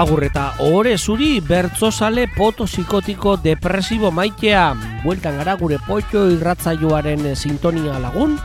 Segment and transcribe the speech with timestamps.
[0.00, 4.62] Agur eta ohore zuri bertzozale poto psikotiko depresibo maitea
[5.02, 8.38] Bueltan gara gure potxo irratzaioaren sintonia lagun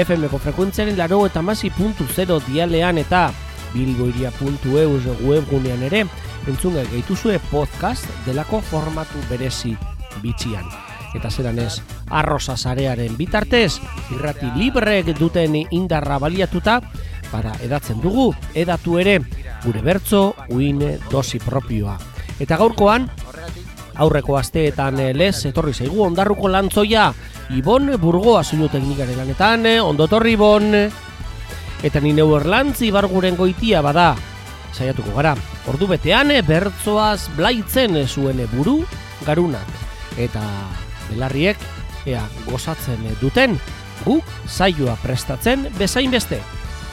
[0.00, 3.26] FM-ko frekuentziaren laro eta masi puntu zero dialean eta
[3.74, 6.06] bilboiria.eus webgunean ere
[6.48, 9.76] entzunga gehituzue podcast delako formatu berezi
[10.22, 10.64] bitxian.
[11.14, 13.76] Eta zeran ez, arroza zarearen bitartez,
[14.16, 16.80] irrati librek duten indarra baliatuta,
[17.34, 19.16] para edatzen dugu, edatu ere,
[19.64, 20.78] gure bertzo, uin
[21.10, 21.96] dosi propioa.
[22.38, 23.08] Eta gaurkoan,
[23.98, 27.08] aurreko asteetan eh, lez, etorri zaigu ondarruko lantzoia,
[27.58, 30.70] Ibon Burgoa zuio teknikaren lanetan, eh, ondotorri Ibon,
[31.82, 34.12] eta ni neu erlantzi barguren goitia bada,
[34.70, 35.34] saiatuko gara.
[35.74, 38.84] Ordu betean, eh, bertzoaz blaitzen zuen buru
[39.26, 39.78] garunak.
[40.22, 40.42] Eta
[41.10, 41.58] belarriek,
[42.06, 43.58] ea, gozatzen duten,
[44.04, 46.38] guk saioa prestatzen bezain beste.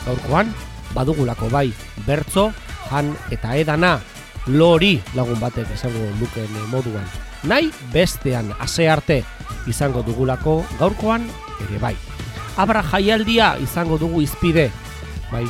[0.05, 0.53] Gaurkoan,
[0.95, 1.69] badugulako bai,
[2.05, 2.52] bertzo,
[2.91, 3.99] han eta edana,
[4.47, 7.05] lori lagun batek esango luken moduan.
[7.44, 9.22] Nahi bestean ase arte
[9.69, 11.27] izango dugulako gaurkoan
[11.67, 11.95] ere bai.
[12.57, 14.69] Abra jaialdia izango dugu izpide,
[15.31, 15.45] bai,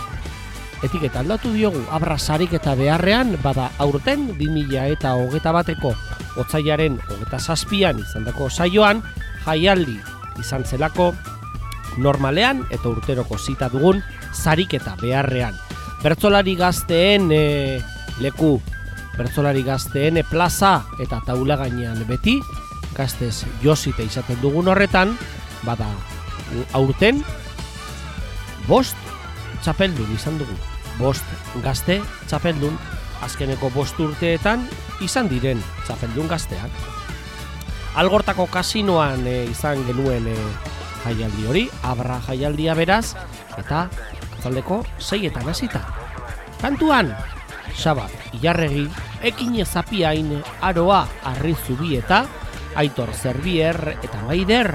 [0.82, 5.94] etiketa aldatu diogu abra sarik eta beharrean bada aurten 2000 eta hogeta bateko
[6.42, 9.04] otzaiaren hogeta zazpian izandako saioan
[9.46, 10.00] jaialdi
[10.42, 11.12] izan zelako
[12.02, 14.02] normalean eta urteroko zita dugun
[14.34, 15.56] zarik eta beharrean.
[16.02, 17.82] Bertzolari gazteen e,
[18.20, 18.60] leku,
[19.18, 22.40] bertzolari gazteen e, plaza eta taula gainean beti,
[22.98, 25.14] gaztez josite izaten dugun horretan,
[25.64, 25.88] bada
[26.78, 27.22] aurten,
[28.68, 28.98] bost
[29.62, 30.56] txapeldun izan dugu.
[31.00, 31.26] Bost
[31.64, 32.76] gazte txapeldun,
[33.26, 34.66] azkeneko bost urteetan
[35.06, 36.90] izan diren txapeldun gazteak.
[38.02, 40.38] Algortako kasinoan e, izan genuen e,
[41.06, 43.14] jaialdi hori, abra jaialdia beraz,
[43.60, 43.88] eta
[44.42, 45.84] atzaldeko seietan hasita.
[46.62, 47.14] Kantuan,
[47.78, 48.88] sabat, ilarregi,
[49.22, 50.34] ekin ezapiain,
[50.66, 52.26] aroa, arri zubi eta,
[52.76, 54.74] aitor zerbier eta maider,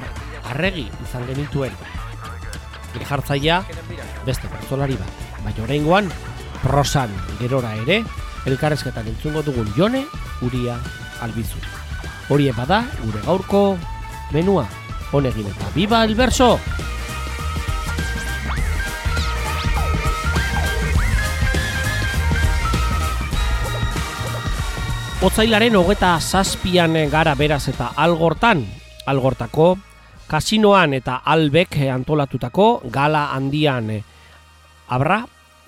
[0.52, 1.74] arregi izan genituen.
[2.96, 3.60] Jartzaia,
[4.24, 6.08] beste pertsolari bat, baina oraingoan
[6.62, 8.00] prosan gerora ere,
[8.48, 10.06] elkarrezketan entzungo dugun jone,
[10.46, 10.78] uria,
[11.20, 11.60] albizu.
[12.30, 13.62] Horie bada, gure gaurko
[14.32, 14.64] menua,
[15.12, 16.56] honegin eta biba el verso!
[25.24, 28.60] Otzailaren hogeta zazpian gara beraz eta algortan,
[29.08, 29.70] algortako,
[30.28, 33.88] kasinoan eta albek antolatutako gala handian
[34.92, 35.22] abra,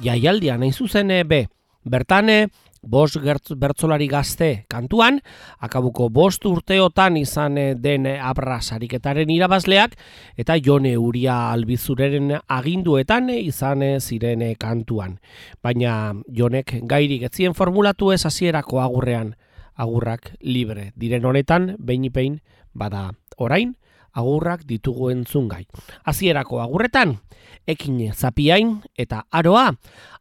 [0.04, 1.46] jaialdian hain zuzen be,
[1.84, 2.50] bertane,
[2.82, 3.18] bost
[3.56, 5.20] bertzolari gazte kantuan,
[5.58, 9.96] akabuko bost urteotan izan den abra sariketaren irabazleak,
[10.36, 15.18] eta jone uria albizureren aginduetan izan ziren kantuan.
[15.62, 19.34] Baina jonek gairik etzien formulatu ez hasierako agurrean,
[19.76, 20.92] agurrak libre.
[20.96, 22.40] Diren honetan, behin
[22.74, 23.76] bada orain,
[24.12, 25.66] agurrak ditugu entzungai.
[26.04, 27.18] Hasierako agurretan,
[27.66, 29.72] ekin zapiain eta aroa,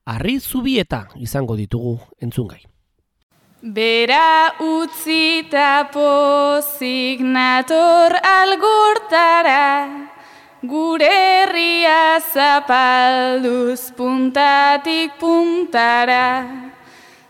[0.08, 2.64] arri zubieta izango ditugu entzungai.
[3.62, 10.08] Bera utzi eta pozik nator algortara,
[10.62, 16.28] gure herria zapalduz puntatik puntara.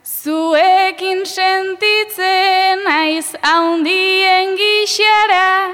[0.03, 5.71] Zuekin sentitzen naiz haundien gixara,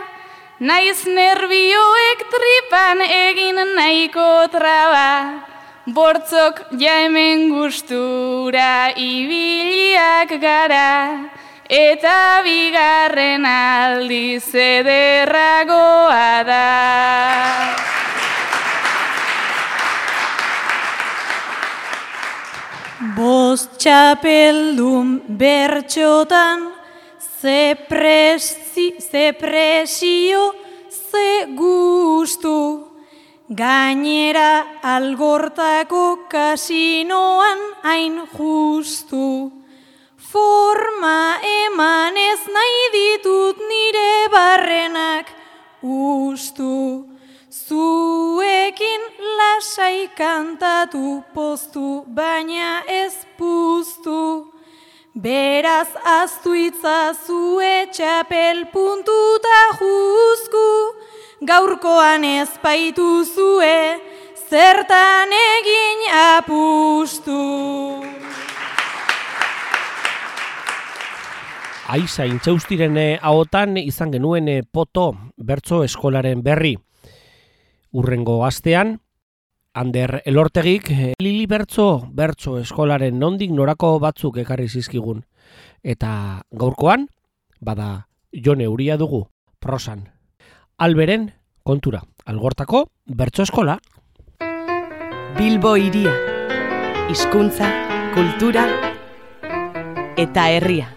[0.59, 5.52] naiz nervioek tripan egin nahiko traba,
[5.85, 11.29] bortzok ja hemen gustura ibiliak gara,
[11.67, 16.67] eta bigarren aldiz ederragoa da.
[23.17, 26.69] Bost txapeldun bertxotan,
[27.19, 30.53] ze, presi, ze presio,
[30.87, 32.92] ze gustu.
[33.59, 39.51] Gainera algortako kasinoan hain justu.
[40.31, 45.29] Forma emanez nahi ditut nire barrenak
[45.83, 47.05] ustu.
[47.51, 49.01] Zuekin
[49.37, 54.49] lasai kantatu postu, baina ez puztu.
[55.13, 60.69] Beraz aztu itzazue txapel puntuta juzku,
[61.47, 63.99] gaurkoan ez baitu zue,
[64.49, 67.41] zertan egin apustu.
[71.93, 76.77] Aiza, intxaustiren haotan izan genuen poto bertso eskolaren berri
[77.93, 78.99] urrengo astean,
[79.73, 85.23] Ander elortegik eh, Lili Bertzo, Bertzo eskolaren nondik norako batzuk ekarri zizkigun.
[85.81, 87.07] Eta gaurkoan,
[87.57, 89.25] bada jone uria dugu,
[89.57, 90.12] prosan.
[90.77, 93.77] Alberen, kontura, algortako, Bertzo eskola.
[95.37, 96.13] Bilbo iria,
[97.11, 97.69] hizkuntza,
[98.15, 98.65] kultura
[100.17, 100.89] eta herria.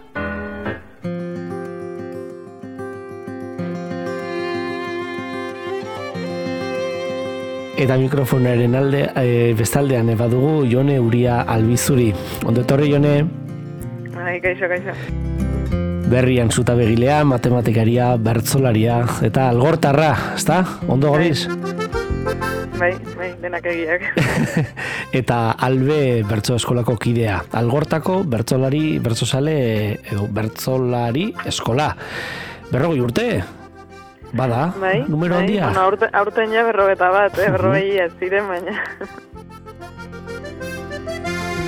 [7.76, 12.14] Eta mikrofonaren alde, e, bestaldean badugu Jone Uria Albizuri.
[12.46, 13.18] Ondo etorri Jone?
[14.16, 15.35] Ai, kaixo, kaixo.
[16.06, 20.60] Berrian zuta begilea, matematikaria, bertzolaria, eta algortarra, ezta?
[20.86, 21.48] Ondo gabiz?
[22.78, 24.04] Bai, bai, denak egiak.
[25.20, 27.40] eta albe bertzo eskolako kidea.
[27.58, 29.56] Algortako bertzolari, bertzosale,
[30.12, 31.90] edo bertzolari eskola.
[32.70, 33.28] Berrogoi urte,
[34.36, 35.66] Bada, bai, numero bai, handia.
[35.70, 38.78] Bueno, aurte, aurten ja berrogeta bat, eh, berrogei ez ziren baina.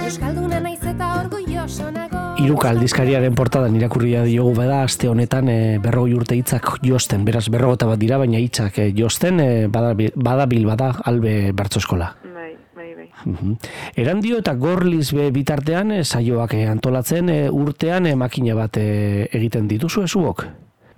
[0.05, 2.18] Euskalduna naiz eta
[2.49, 7.85] Iruka aldizkariaren portadan irakurria diogu bada aste honetan e, berrogei urte hitzak josten, beraz berrogota
[7.91, 12.09] bat dira, baina hitzak e, josten e, bada, bada bil bada albe bertso eskola.
[12.25, 13.59] Bai, bai, bai.
[14.01, 19.69] Eran dio eta gorliz be bitartean e, saioak antolatzen e, urtean e, makina bat egiten
[19.69, 20.47] dituzu ezuok?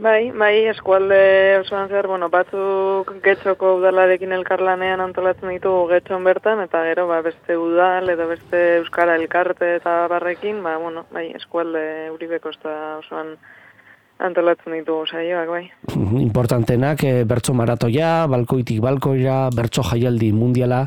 [0.01, 6.81] Bai, bai, eskualde osoan zer, bueno, batzuk getxoko udalarekin elkarlanean antolatzen ditugu getxon bertan, eta
[6.89, 11.83] gero, ba, beste udal edo beste euskara elkarte eta barrekin, ba, bueno, bai, eskualde
[12.15, 13.35] uribeko eta osoan
[14.25, 15.63] antolatzen ditugu saioak, bai.
[16.25, 20.87] Importantenak, e, bertso maratoia, balkoitik balkoira, bertso jaialdi mundiala,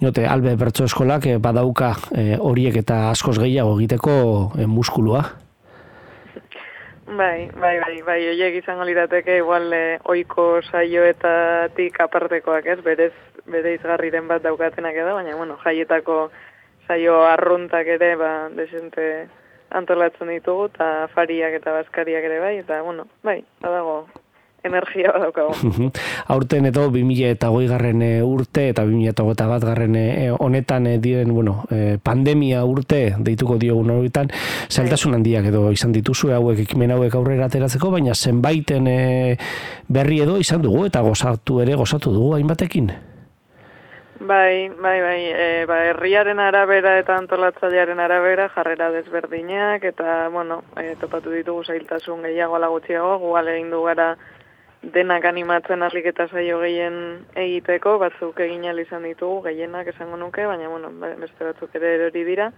[0.00, 4.20] jote, albe bertso eskolak e, badauka e, horiek eta askoz gehiago egiteko
[4.56, 5.26] e, muskulua.
[7.06, 13.12] Bai, bai, bai, bai, oiek izango lirateke igual eh, oiko saioetatik apartekoak ez, berez,
[13.44, 16.30] bere izgarriren bat daukatenak edo, baina, bueno, jaietako
[16.88, 19.28] saio arruntak ere, ba, desente
[19.76, 24.06] antolatzen ditugu, eta fariak eta baskariak ere bai, eta, bueno, bai, badago,
[24.64, 25.54] energia badaukago.
[26.34, 30.98] Aurten edo 2000 eta garren eh, urte eta 2000 eta bat garren eh, honetan eh,
[30.98, 31.64] diren, bueno,
[32.02, 34.30] pandemia urte deituko diogun horretan,
[34.70, 35.18] zailtasun bai.
[35.18, 38.88] handiak edo izan dituzu hauek ekimen hauek aurrera ateratzeko, baina zenbaiten
[39.88, 42.92] berri edo izan dugu eta gozatu ere gozatu dugu hainbatekin.
[44.24, 50.94] Bai, bai, bai, e, ba, herriaren arabera eta antolatzailearen arabera jarrera desberdinak eta, bueno, e,
[50.96, 54.14] topatu ditugu zailtasun gehiago alagutziago, gugal egin du gara
[54.92, 56.96] denak animatzen arliketa saio gehien
[57.34, 60.90] egiteko, batzuk egin izan ditugu, gehienak esango nuke, baina bueno,
[61.20, 62.52] beste batzuk ere erori dira.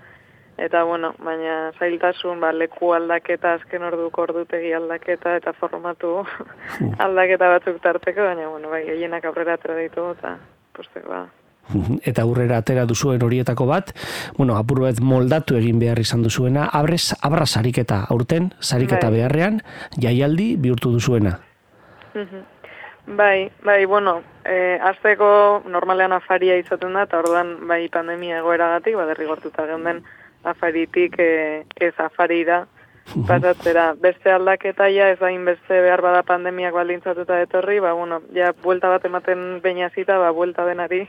[0.56, 6.22] Eta bueno, baina zailtasun, ba, leku aldaketa, azken orduko ordutegi aldaketa eta formatu
[7.06, 10.38] aldaketa batzuk tarteko, baina bueno, bai, gehienak aurrera atera ditugu eta
[10.72, 11.26] posteko ba.
[12.08, 13.92] Eta aurrera atera duzuen horietako bat,
[14.38, 19.18] bueno, apuruet moldatu egin behar izan duzuena, abrez, abra sariketa aurten, sariketa bai.
[19.18, 19.60] beharrean,
[19.98, 21.36] jaialdi bihurtu duzuena.
[23.06, 29.28] Bai, bai, bueno, e, azteko normalean afaria izaten da, eta orduan bai pandemia egoeragatik, baderri
[29.28, 30.00] gortuta geunden
[30.42, 32.64] afaritik e, ez afari da,
[33.28, 33.92] pasatzera.
[34.02, 38.90] Beste aldaketa ja, ez hain beste behar bada pandemiak baldintzatuta etorri, ba, bueno, ja, buelta
[38.90, 41.04] bat ematen baina zita, ba, buelta denari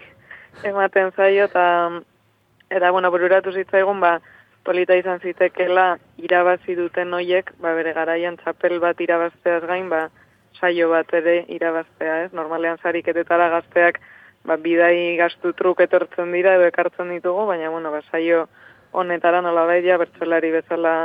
[0.64, 1.66] ematen zaio, eta,
[2.70, 4.20] eta, bueno, bururatu zitzaigun, ba,
[4.64, 10.08] polita izan zitekela irabazi duten hoiek, ba, bere garaian txapel bat irabazteaz gain, ba,
[10.60, 12.32] saio bat ere irabaztea, ez?
[12.34, 14.00] Normalean sariketetara gazteak
[14.46, 18.48] ba, bidai gastu truk etortzen dira edo ekartzen ditugu, baina bueno, ba, saio
[18.92, 20.96] honetara nola baita bertsolari bezala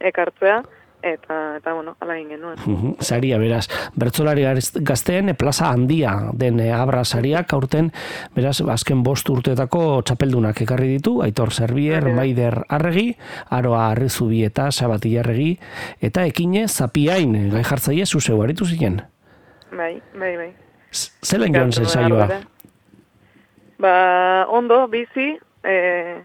[0.00, 0.62] ekartzea
[1.02, 2.96] eta eta bueno, ala egin genuen.
[3.00, 3.66] Saria beraz,
[3.98, 4.44] bertsolari
[4.86, 7.90] gazteen plaza handia den eh, abra sariak aurten
[8.34, 13.12] beraz azken bost urteetako txapeldunak ekarri ditu, Aitor Servier, Maider Arregi,
[13.50, 15.52] Aroa Arrezubi eta Sabati Arregi
[16.00, 19.02] eta ekine Zapiain gai jartzaile zu zeu aritu ziren.
[19.70, 20.52] Bai, bai, bai.
[21.24, 22.28] Zelen joan zen saioa?
[23.78, 26.16] Ba, ondo, bizi, eh,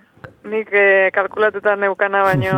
[0.50, 2.54] nik eh, kalkulatuta neukana baino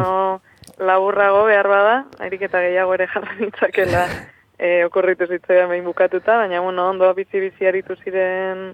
[0.78, 4.08] laburrago behar bada, hairik eta gehiago ere jarra nintzakela
[4.58, 8.74] e, okorritu zitzaidan behin bukatuta, baina bueno, ondo bizi-bizi aritu ziren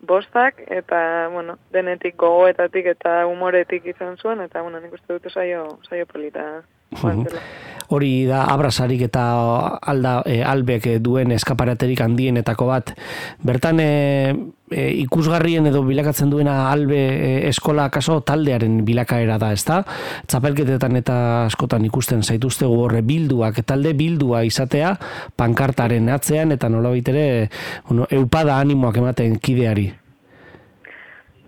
[0.00, 5.78] bostak, eta bueno, denetik gogoetatik eta umoretik izan zuen, eta bueno, nik uste dute saio,
[5.88, 6.62] saio polita.
[7.88, 9.22] Hori da abrasarik eta
[9.80, 12.90] alda e, albek duen eskaparaterik handienetako bat.
[13.40, 13.86] Bertan e,
[14.68, 19.78] e, ikusgarrien edo bilakatzen duena albe e, eskola kaso taldearen bilakaera da, ezta?
[20.28, 21.16] Txapelketetan eta
[21.46, 24.92] askotan ikusten zaituzte horre bilduak, talde bildua izatea
[25.40, 27.24] pankartaren atzean eta nola baitere
[27.88, 29.88] bueno, eupada animoak ematen kideari.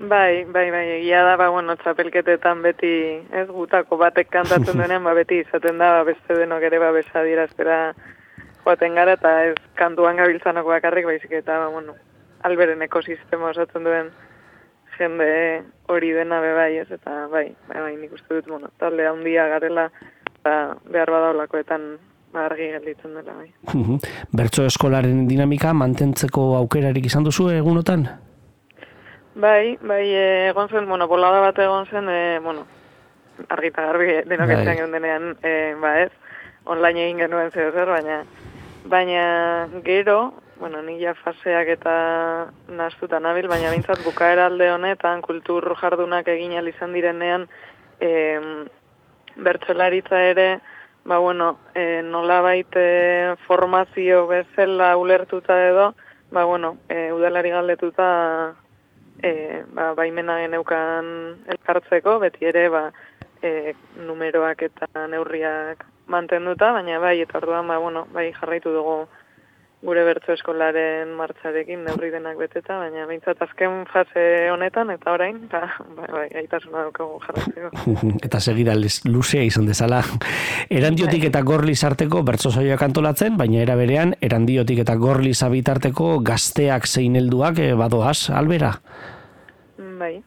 [0.00, 2.90] Bai, bai, bai, egia da, ba, bueno, txapelketetan beti,
[3.36, 7.44] ez, gutako batek kantatzen denean, ba, beti izaten da, ba, beste denok ere, ba, besadira,
[7.44, 7.76] espera,
[8.64, 11.98] joaten gara, eta ez kantuan gabiltzanako bakarrik, baizik eta, ba, bueno,
[12.48, 14.08] alberen ekosistema osatzen duen
[14.96, 15.28] jende
[15.92, 19.50] hori dena be bai, ez, eta bai, bai, bai, nik uste dut, bueno, talde handia
[19.52, 19.90] garela,
[20.40, 20.56] ba,
[20.88, 21.86] behar badaulakoetan
[22.32, 24.00] ba, argi gelditzen dela, bai.
[24.32, 28.08] Bertso eskolaren dinamika mantentzeko aukerarik izan duzu egunotan?
[29.40, 32.66] Bai, bai, e, egon zen, bueno, bolada bat egon zen, e, bueno,
[33.48, 34.58] argita garbi denok bai.
[34.66, 36.10] etxan denean, e, ba ez,
[36.68, 38.18] online egin genuen zer zer, baina,
[38.84, 39.24] baina
[39.86, 41.94] gero, bueno, nila faseak eta
[42.68, 47.48] naztuta nabil, baina bintzat bukaera alde honetan, kultur jardunak egin izan direnean,
[47.98, 48.10] e,
[49.36, 50.60] bertxelaritza ere,
[51.04, 55.94] ba bueno, e, nola baite formazio bezala ulertuta edo,
[56.30, 58.56] ba bueno, e, udalari galdetuta
[59.22, 61.08] e, ba, baimena geneukan
[61.54, 62.84] elkartzeko, beti ere ba,
[63.42, 63.74] e,
[64.06, 69.04] numeroak eta neurriak mantenduta, baina bai, eta orduan, ba, bueno, bai jarraitu dugu
[69.80, 75.62] gure bertso eskolaren martxarekin neurri denak beteta, baina behintzat azken fase honetan, eta orain, ba,
[75.96, 77.94] ba, bai, gaitasuna dukagu jarraitzeko.
[78.26, 80.02] eta segira luzea izan dezala.
[80.68, 86.84] Erandiotik eta gorli sarteko bertso zoioak antolatzen, baina era berean, erandiotik eta gorli zabitarteko gazteak
[86.86, 88.74] zein helduak e, badoaz, albera?
[90.00, 90.18] Bai.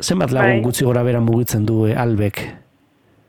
[0.00, 0.64] Zenbat lagun bai.
[0.68, 2.46] gutxi gora beran mugitzen du e, albek?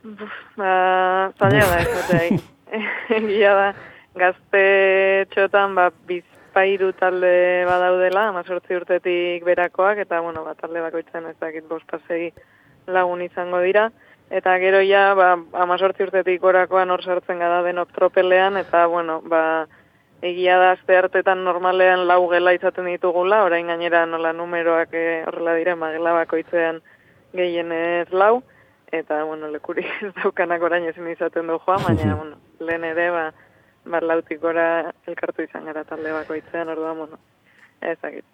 [0.06, 2.42] Buf, ba, zaila da, ez
[3.18, 3.72] Egia da,
[4.16, 11.38] gazte txotan, ba, bizpairu talde badaudela, amazortzi urtetik berakoak, eta, bueno, ba, talde bakoitzen ez
[11.40, 12.32] dakit bospasegi
[12.88, 13.90] lagun izango dira.
[14.32, 19.68] Eta gero ja, ba, amazortzi urtetik gorakoan hor sartzen gada denok tropelean, eta, bueno, ba,
[20.22, 25.56] egia da azte hartetan normalean lau gela izaten ditugula, orain gainera nola numeroak eh, horrela
[25.58, 26.82] dire, magela bakoitzean
[27.34, 28.44] gehienez lau,
[28.92, 33.26] eta, bueno, lekuri ez daukanak orain ezin izaten du joan, baina, bueno, lehen ere, ba,
[33.86, 37.20] bar lautik gora elkartu izan gara talde bakoitzean, orduan, bueno,
[37.82, 38.26] ezakit.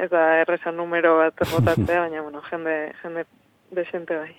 [0.00, 3.24] Ez da, errezan numero bat botatzea, baina, bueno, jende, jende
[3.70, 4.32] desente bai.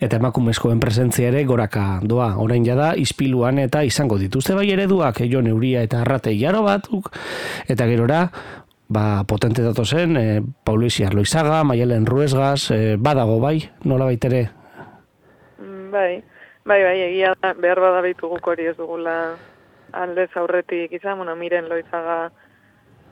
[0.00, 5.42] Eta emakumezkoen presentzia ere goraka doa, orain jada ispiluan eta izango dituzte bai ereduak, jo
[5.44, 7.10] neuria eta arrate jaro batuk,
[7.68, 8.22] eta gerora,
[8.88, 14.46] ba, potente dato zen, e, Paulisi Arloizaga, Maialen Ruesgaz, e, badago bai, nola baitere?
[15.60, 16.12] Mm, bai,
[16.64, 19.36] bai, bai, egia da, behar badabitu hori ez dugula
[19.92, 22.30] aldez aurretik izan, bueno, miren loizaga,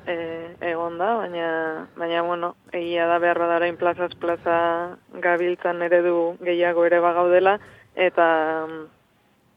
[0.07, 0.17] e,
[0.61, 1.49] egon da, baina,
[1.97, 4.59] baina, bueno, egia da behar badarain plazaz plaza
[5.23, 7.59] gabiltzan eredu gehiago ere bagaudela,
[7.95, 8.29] eta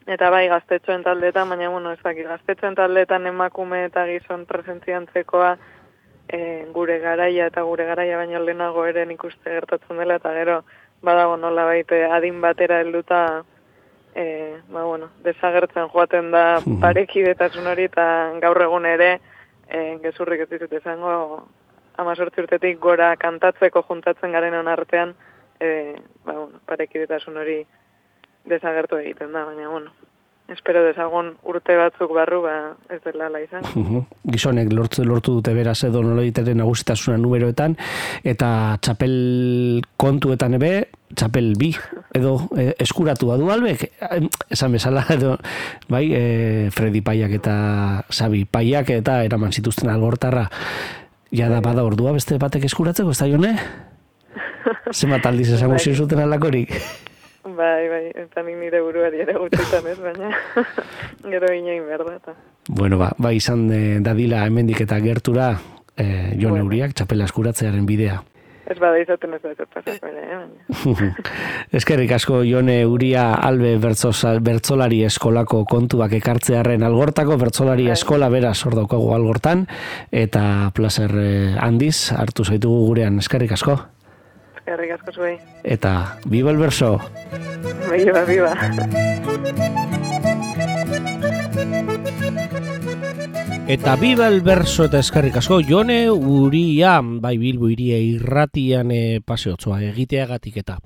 [0.09, 5.51] eta bai gaztetxoen taldetan, baina, bueno, ez dakit, gaztetxoen taldetan emakume eta gizon presentziantzekoa
[6.27, 10.63] e, gure garaia eta gure garaia baino lehenago ere nik uste gertatzen dela, eta gero,
[11.01, 13.43] badago nola baite adin batera helduta
[14.15, 16.43] e, ba, bueno, desagertzen joaten da
[16.81, 18.05] parekidetasun hori eta
[18.41, 19.19] gaur egun ere,
[19.67, 21.13] e, gezurrik ez ditut izango
[21.99, 25.15] amazortzi urtetik gora kantatzeko juntatzen garen artean
[25.59, 27.59] e, ba, bueno, parekidetasun hori
[28.49, 29.91] desagertu egiten da, baina, bueno,
[30.53, 32.53] espero desagon urte batzuk barru, ba,
[32.91, 33.65] ez dela la izan.
[34.29, 37.75] Gizonek lortu, lortu dute beraz edo nolo diteren nagusitasuna numeroetan,
[38.27, 40.71] eta txapel kontuetan ebe,
[41.15, 41.71] txapel bi,
[42.15, 43.87] edo e, eskuratu badu albek,
[44.49, 45.35] esan bezala, edo,
[45.89, 46.23] bai, e,
[46.75, 47.57] Freddy Paiak eta
[48.09, 50.47] Xabi Paiak eta eraman zituzten algortarra,
[51.35, 53.53] ja da bada ordua beste batek eskuratzeko, ez da jone?
[54.97, 55.95] Zema taldiz esango bai.
[55.95, 56.75] zuten alakorik?
[57.59, 60.29] Bai, bai, eta nik nire buruari ere gutxitan ez, baina
[61.33, 62.15] gero inoin berda.
[62.15, 62.35] Eta.
[62.69, 65.51] Bueno, ba, ba izan e, dadila hemendik eta gertura
[65.97, 66.05] e,
[66.39, 66.63] Jon bueno.
[66.63, 68.21] Euriak txapela eskuratzearen bidea.
[68.69, 71.11] Ez bada izaten ez da pasako ere, baina.
[71.79, 77.97] Eskerrik asko Jone Uria Albe Bertzolari Eskolako kontuak ekartzearen algortako Bertzolari bai.
[77.97, 79.65] Eskola bera sordaukagu algortan
[80.11, 80.43] eta
[80.77, 83.81] placer eh, handiz hartu zaitugu gurean eskerrik asko.
[84.69, 85.37] Eskerrik asko zuei.
[85.65, 85.91] Eta
[86.29, 86.99] biba el verso.
[87.89, 88.53] Biba, biba.
[93.69, 99.77] Eta biba el verso eta eskarrik asko, jone uria, bai bilbo iria irratian e, paseotzoa
[99.91, 100.79] egiteagatik eta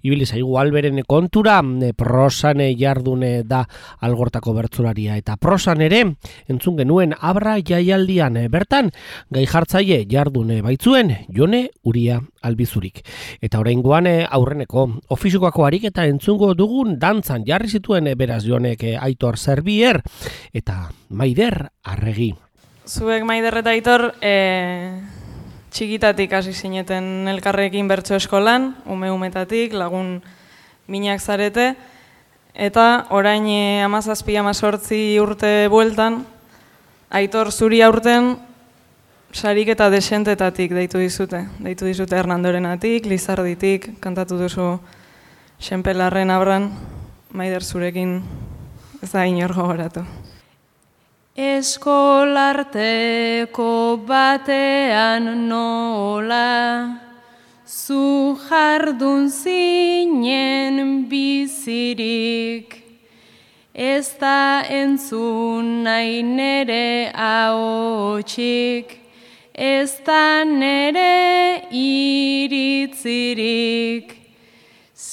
[0.00, 3.66] ibili zaigu alberen kontura, e, prosane jardune da
[4.00, 6.00] algortako bertzularia eta prosan ere,
[6.48, 8.88] entzun genuen abra jaialdian e, bertan,
[9.28, 13.02] gai jartzaile jardune baitzuen, jone uria albizurik.
[13.42, 18.84] Eta orain guane aurreneko ofizikoako harik eta entzungo dugun dantzan jarri zituen e, beraz jonek
[18.84, 20.00] e, aitor zerbier
[20.52, 22.32] eta maider arregi.
[22.88, 24.34] Zuek maider eta aitor e,
[25.70, 30.18] txikitatik hasi zineten elkarrekin bertso eskolan, ume umetatik, lagun
[30.90, 31.74] minak zarete,
[32.54, 36.24] eta orain e, amazazpi amazortzi urte bueltan,
[37.10, 38.34] aitor zuri aurten,
[39.32, 41.46] sarik eta desentetatik deitu dizute.
[41.58, 44.80] Deitu dizute Hernandorenatik, Lizarditik, kantatu duzu
[45.60, 46.72] Xenpelarren abran,
[47.32, 48.22] maider zurekin
[49.02, 50.04] ez da inor gogoratu.
[51.36, 56.96] Eskolarteko batean nola
[57.70, 62.82] Zu jardun zinen bizirik
[63.72, 68.99] Ez da entzun nahi nere haotxik
[69.54, 73.00] Ez da nere iritzirik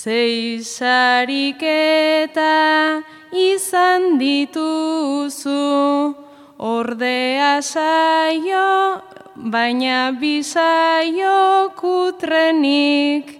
[0.07, 3.01] Zeisarik eta
[3.31, 6.15] izan dituzu,
[6.59, 9.01] ordea saio,
[9.35, 13.39] baina bisaio kutrenik,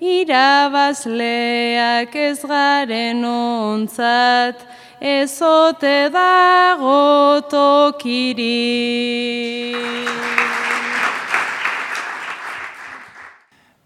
[0.00, 1.08] irabazleak
[2.14, 4.62] ez garen ontzat,
[5.00, 8.48] ezote dago tokirik.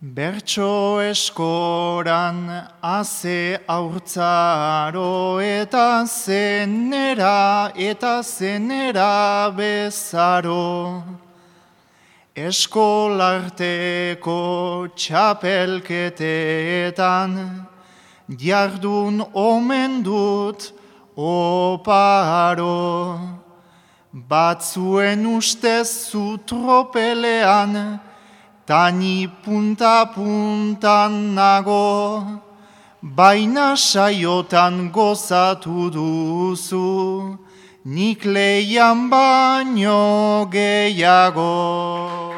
[0.03, 11.03] Bertso eskoran aze aurtzaro eta zenera eta zenera bezaro.
[12.37, 17.67] Eskolarteko txapelketeetan
[18.29, 20.82] jardun omen dut
[21.17, 22.71] oparo.
[24.13, 28.01] Batzuen ustez zu tropelean,
[28.65, 32.41] Tani punta puntan nago,
[33.03, 37.39] baina saiotan gozatu duzu,
[37.85, 42.33] nik leian baino gehiago.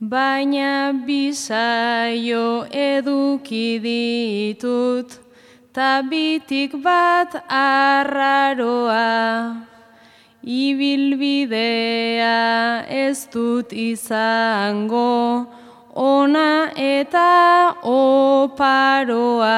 [0.00, 5.19] Baina bisaio eduki ditut,
[5.72, 9.56] tabitik bat arraroa.
[10.42, 12.36] Ibilbidea
[12.88, 15.46] ez dut izango,
[15.94, 19.52] ona eta oparoa.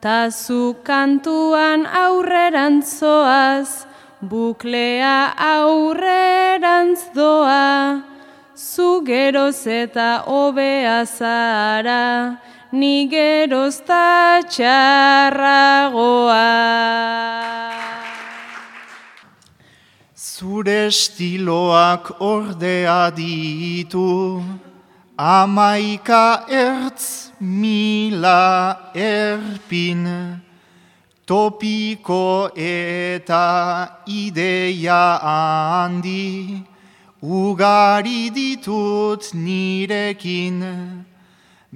[0.00, 3.86] Ta zu kantuan aurrerantzoaz,
[4.20, 8.02] buklea aurrerantz doa.
[8.54, 12.38] Zu geroz eta obea zara,
[12.74, 14.74] ni geroz txarragoa.
[20.16, 24.42] Zure estiloak ordea ditu,
[25.16, 28.42] amaika ertz mila
[28.94, 30.02] erpin,
[31.26, 33.46] topiko eta
[34.06, 36.58] ideia handi,
[37.22, 40.58] ugari ditut nirekin,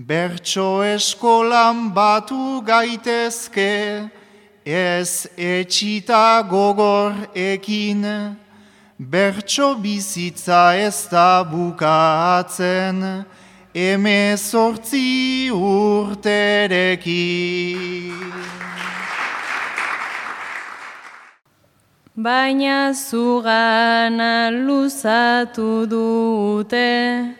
[0.06, 4.10] bertso eskolan batu gaitezke,
[4.64, 8.36] ez etxita gogor ekin,
[9.00, 13.24] Bertso bizitza ez da bukatzen,
[13.72, 17.30] eme sortzi urtereki.
[22.16, 27.37] Baina zugana luzatu dute,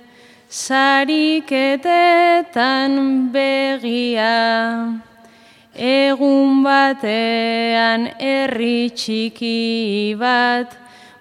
[0.49, 1.73] sariketetan
[3.33, 4.99] begia.
[5.77, 10.73] Egun batean herri txiki bat,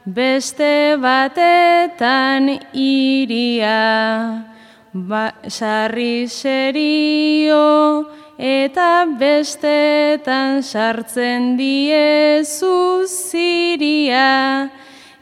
[0.07, 4.45] beste batetan iria,
[4.93, 8.07] ba, sarri serio
[8.39, 14.71] eta bestetan sartzen diezu ziria,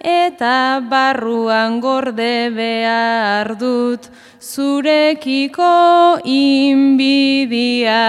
[0.05, 4.05] eta barruan gorde behar dut
[4.39, 8.05] zurekiko inbidia.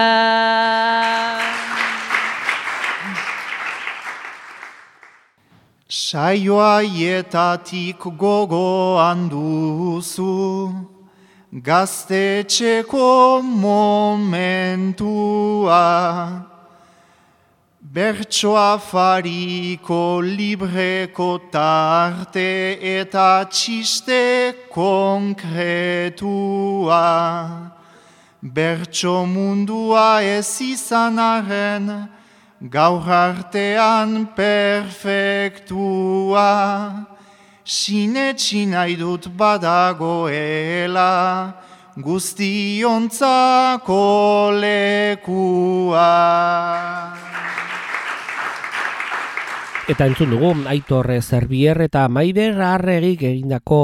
[5.89, 10.69] Saioaietatik gogoan duzu,
[11.51, 15.81] gaztetxeko momentua.
[17.97, 25.41] Bertsoa fariko libreko tarte eta txiste konkretua.
[28.43, 32.07] Bertso mundua ez izanaren,
[32.69, 35.73] gaur artean perfektua,
[37.65, 41.13] sinetxi nahi dut badagoela,
[41.97, 43.01] guztiontzako
[44.61, 46.13] lekua.
[49.87, 53.77] Eta entzun dugu, aitorre zerbier eta maider arregik egindako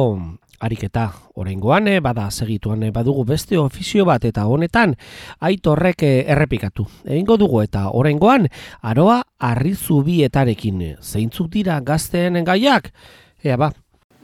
[0.60, 1.06] ariketa.
[1.40, 4.98] Oraingoan eh, bada segituan eh, badugu beste ofizio bat eta honetan
[5.40, 6.84] aitorrek eh, errepikatu.
[7.08, 8.50] Egingo dugu eta oraingoan
[8.82, 12.92] aroa arrizubietarekin zeintzuk dira gazteen gaiak?
[13.40, 13.72] Ea ba.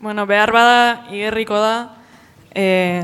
[0.02, 1.74] Bueno, behar bada igerriko da
[2.56, 3.04] e,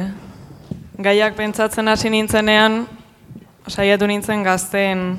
[1.00, 2.86] gaiak pentsatzen hasi nintzenean
[3.68, 5.14] saiatu nintzen gazteen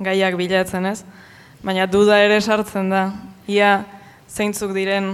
[0.00, 1.02] gaiak bilatzen ez.
[1.60, 3.10] Baina duda ere sartzen da.
[3.44, 3.82] Ia
[4.32, 5.12] zeintzuk diren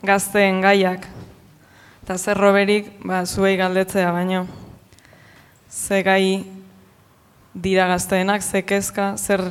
[0.00, 1.04] gazteen gaiak.
[2.02, 4.46] Eta zer roberik, ba, zuei galdetzea baino.
[5.68, 6.44] Ze gai
[7.52, 9.44] dira gazteenak, ze kezka, zer,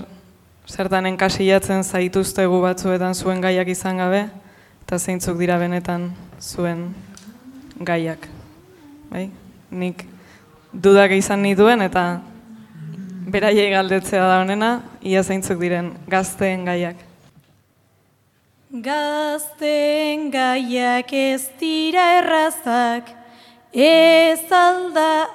[0.66, 4.26] zertan enkasilatzen zaituztegu batzuetan zuen gaiak izan gabe,
[4.82, 6.10] eta zeintzuk dira benetan
[6.42, 6.88] zuen
[7.78, 8.26] gaiak.
[9.14, 9.30] Bai?
[9.70, 10.06] Nik
[10.74, 12.22] dudak izan nituen eta
[13.32, 16.98] beraiei galdetzea da honena, ia zeintzuk diren gazteen gaiak.
[18.72, 23.10] Gazten gaiak ez dira errazak,
[23.74, 25.28] ez alda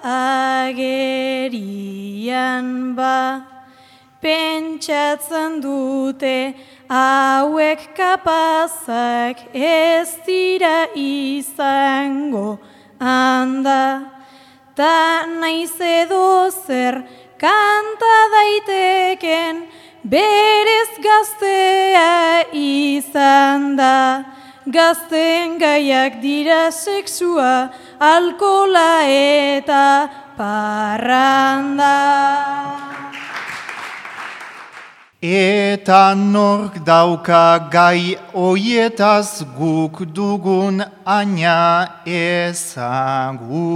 [0.73, 3.45] agerian ba.
[4.21, 6.55] Pentsatzen dute
[6.89, 12.59] hauek kapazak ez dira izango
[12.99, 14.17] handa.
[14.75, 17.05] Ta naiz edo zer
[17.39, 19.57] kanta daiteken,
[20.05, 24.25] berez gaztea izan da,
[24.67, 27.71] gazten gaiak dira sexua,
[28.01, 31.97] alkola eta parranda.
[35.23, 43.67] Eta nork dauka gai oietaz guk dugun aina ezagupen.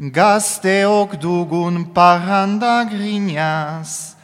[0.00, 4.16] Gazteok dugun parranda grinaz,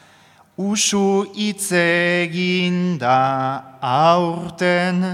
[0.56, 5.04] usu itzegin da aurten,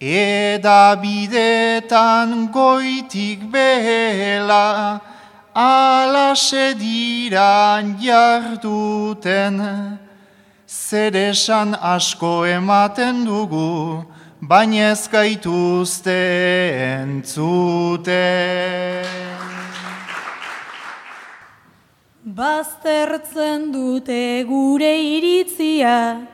[0.00, 5.00] eda bidetan goitik behela,
[5.54, 9.60] ala sediran jarduten,
[10.66, 14.04] zer esan asko ematen dugu,
[14.40, 16.16] baina ez gaituzte
[16.96, 18.34] entzuten.
[22.64, 26.24] Baztertzen dute gure iritzia,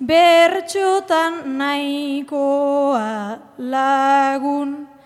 [0.04, 4.99] bertxotan nahikoa lagun.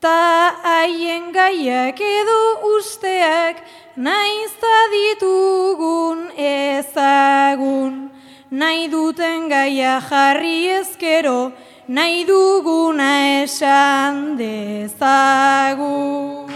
[0.00, 3.56] Ta haien gaiak edo usteak
[3.96, 8.08] naizta ditugun ezagun.
[8.50, 11.52] Nahi duten gaia jarri ezkero,
[11.86, 13.10] nahi duguna
[13.42, 16.48] esan dezagun.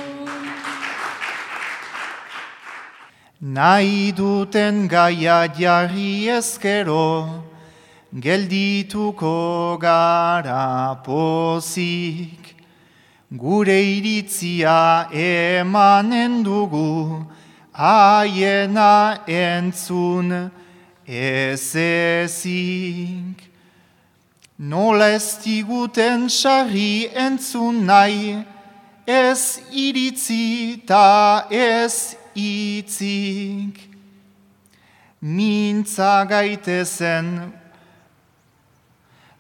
[3.43, 7.29] Nahi duten gaia jarri ezkero,
[8.25, 12.44] geldituko gara pozik.
[13.31, 17.27] Gure iritzia emanen dugu,
[17.73, 20.51] haiena entzun
[21.07, 23.51] ez ezik.
[24.59, 28.45] Nola ez diguten sarri entzun nahi,
[29.07, 33.95] ez iritzi ta ez itzik.
[35.25, 37.53] mintza gaitezen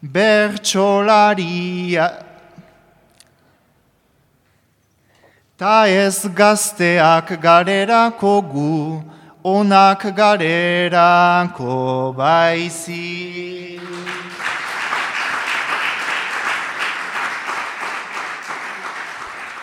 [0.00, 2.06] bertxolaria
[5.56, 9.02] ta ez gazteak garerako gu
[9.42, 13.78] onak garerako baizi.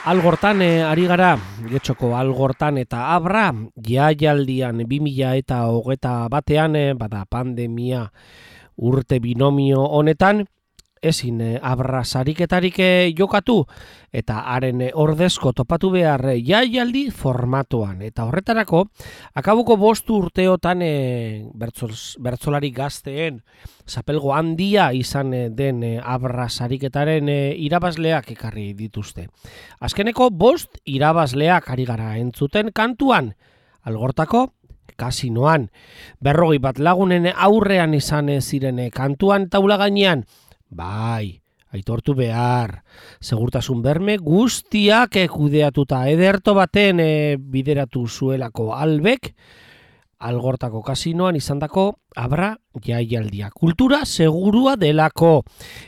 [0.02, 1.36] Algortan e, ari gara,
[1.70, 8.08] getxoko algortan eta abra, jaialdian 2000 eta hogeta batean, e, bada pandemia
[8.82, 10.48] urte binomio honetan,
[11.02, 12.78] ezin e, abra sariketarik
[13.18, 13.66] jokatu,
[14.12, 18.02] eta haren ordezko topatu behar jaialdi formatuan.
[18.06, 18.86] Eta horretarako,
[19.34, 20.94] akabuko bostu urteotan e,
[21.56, 23.42] bertzolari gazteen,
[23.92, 29.28] zapelgo handia izan eh, den e, abra sariketaren e, irabazleak ekarri dituzte.
[29.80, 33.34] Azkeneko bost irabazleak ari gara entzuten kantuan,
[33.84, 34.52] algortako
[35.00, 35.70] kasinoan.
[36.22, 40.26] Berrogi bat lagunen aurrean izan ziren kantuan taula gainean,
[40.72, 41.42] bai,
[41.76, 42.82] aitortu behar.
[43.22, 47.04] Segurtasun berme guztiak ekudeatuta ederto baten
[47.52, 49.34] bideratu zuelako albek,
[50.22, 52.52] algortako kasinoan izandako abra
[52.84, 53.50] jaialdia.
[53.56, 55.42] Kultura segurua delako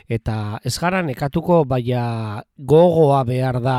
[0.08, 3.76] eta ez gara nekatuko baina gogoa behar da.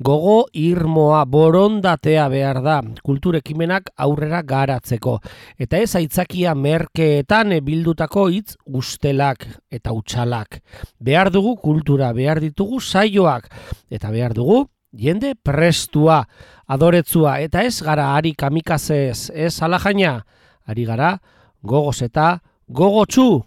[0.00, 5.18] Gogo irmoa borondatea behar da kulturekimenak aurrera garatzeko.
[5.58, 10.60] Eta ez aitzakia merkeetan bildutako hitz ustelak eta utxalak.
[10.98, 13.50] Behar dugu kultura, behar ditugu saioak
[13.90, 16.24] eta behar dugu jende prestua,
[16.66, 20.24] adoretzua, eta ez gara ari kamikazez, ez alajaina,
[20.66, 21.18] ari gara
[21.62, 23.42] gogoz eta gogotsu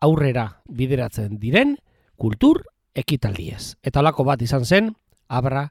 [0.00, 1.76] aurrera bideratzen diren
[2.16, 2.62] kultur
[2.94, 3.76] ekitaldiez.
[3.82, 4.92] Eta lako bat izan zen,
[5.28, 5.68] abra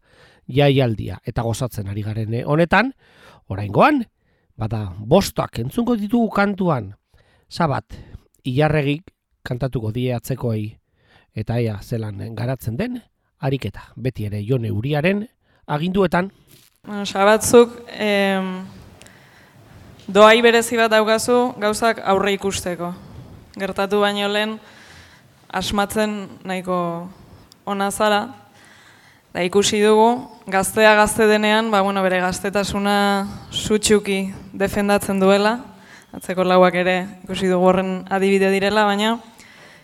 [0.47, 2.93] jaialdia, eta gozatzen ari garen honetan,
[3.47, 4.03] oraingoan,
[4.57, 6.93] bada bostoak entzungo ditugu kantuan,
[7.49, 7.85] sabat,
[8.43, 9.11] ilarregik
[9.43, 10.79] kantatuko die atzekoei,
[11.35, 12.99] eta ea zelan garatzen den,
[13.39, 15.27] ariketa, beti ere jone uriaren
[15.67, 16.31] aginduetan.
[16.85, 18.65] Bueno, sabatzuk, em,
[20.07, 22.93] doai berezi bat daugazu gauzak aurre ikusteko.
[23.59, 24.59] Gertatu baino lehen,
[25.51, 27.09] asmatzen nahiko
[27.65, 28.21] ona zara,
[29.33, 35.59] da ikusi dugu, gaztea gazte denean, ba, bueno, bere gaztetasuna sutxuki defendatzen duela,
[36.15, 39.19] atzeko lauak ere ikusi dugu horren adibide direla, baina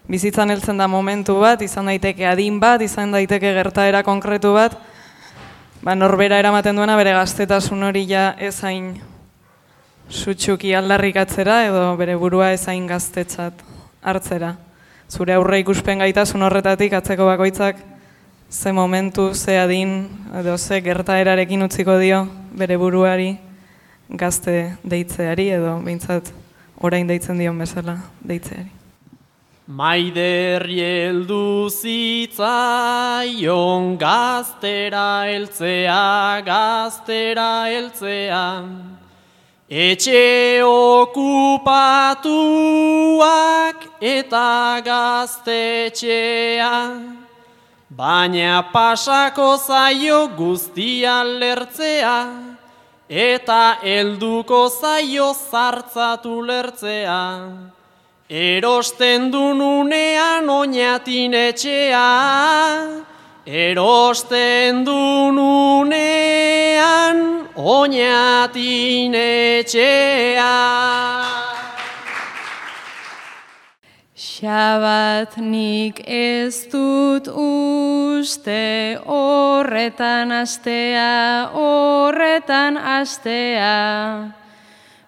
[0.07, 4.77] bizitzan heltzen da momentu bat, izan daiteke adin bat, izan daiteke gertaera konkretu bat,
[5.81, 8.95] ba, norbera eramaten duena bere gaztetasun hori ja ezain
[10.09, 13.65] sutxuki aldarrikatzera edo bere burua ezain gaztetzat
[14.05, 14.55] hartzera.
[15.09, 17.81] Zure aurre ikuspen gaitasun horretatik atzeko bakoitzak
[18.49, 20.07] ze momentu, ze adin
[20.39, 23.37] edo ze gertaerarekin utziko dio bere buruari
[24.09, 26.31] gazte deitzeari edo behintzat
[26.77, 28.84] orain deitzen dion bezala deitzeari.
[29.67, 32.37] Maiderri eldu zitzaion
[33.97, 38.63] gaztera eltzea, gaztera eltzea.
[39.67, 41.25] Etxe okupatuak
[43.99, 46.69] eta gaztetxea.
[47.89, 52.29] Baina pasako zaio guztia lertzea,
[53.09, 57.74] eta helduko zaio zartzatu lertzea.
[58.27, 62.01] Erosten du nunean oinatin etxea,
[63.45, 67.19] erosten du nunean
[67.53, 70.55] oinatin etxea.
[74.17, 84.44] Xabat nik ez dut uste horretan astea, horretan astea.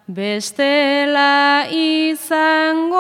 [0.08, 2.96] Bestela izango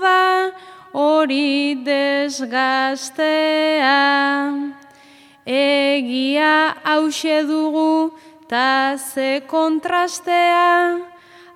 [0.00, 0.48] da
[0.96, 3.28] hori desgaztea.
[5.44, 8.12] Egia hause dugu
[8.48, 10.96] ta ze kontrastea.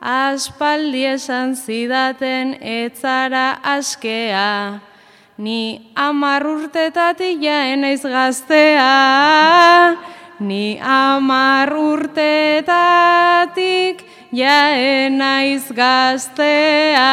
[0.00, 4.80] Aspaldi esan zidaten etzara askea.
[5.38, 9.96] Ni amar urtetatik jaen aiz gaztea.
[10.40, 12.92] Ni amar urtetatik
[14.32, 17.12] jaen naiz gaztea.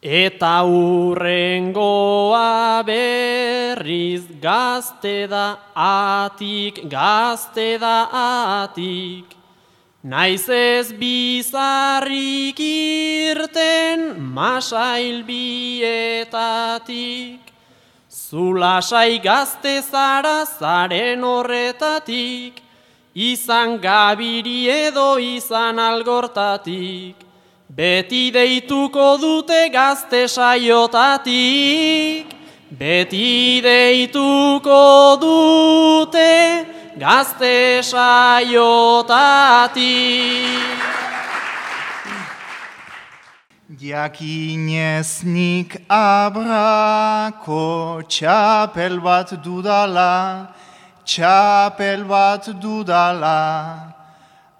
[0.00, 2.40] Eta urrengoa
[2.86, 8.08] berriz gazte da atik, gazte da
[8.62, 9.36] atik.
[10.02, 16.40] Naiz ez bizarrik irten masail bietatik.
[18.08, 22.62] Zulasai gazte zara zaren horretatik,
[23.14, 27.16] izan gabiri edo izan algortatik,
[27.68, 32.26] beti deituko dute gazte saiotatik,
[32.70, 36.66] beti deituko dute
[36.98, 38.70] gazte saiotatik.
[43.80, 47.62] Jakinez nik abrako
[48.04, 50.52] txapel bat dudala,
[51.10, 53.94] txapel bat dudala.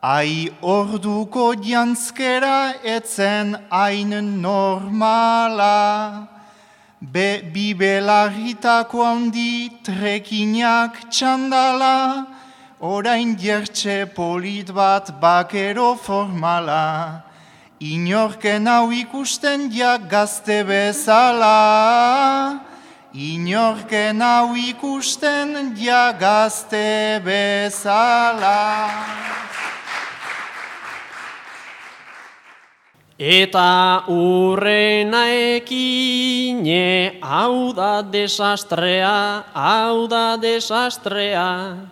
[0.03, 4.11] Ai orduko jantzkera etzen hain
[4.43, 6.27] normala.
[7.01, 12.27] Be bibelarritako handi trekinak txandala,
[12.81, 17.23] orain jertxe polit bat bakero formala.
[17.81, 21.57] Inorken hau ikusten jak gazte bezala,
[23.13, 28.87] Inorken hau ikusten jak gazte bezala.
[33.19, 41.91] Eta urrena ekine, hau da desastrea, hau da desastrea.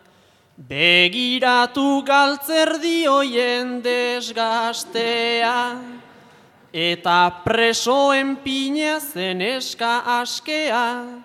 [0.57, 5.59] Begiratu galtzer dioien desgastea,
[6.72, 11.22] eta presoen pina zen eska askea,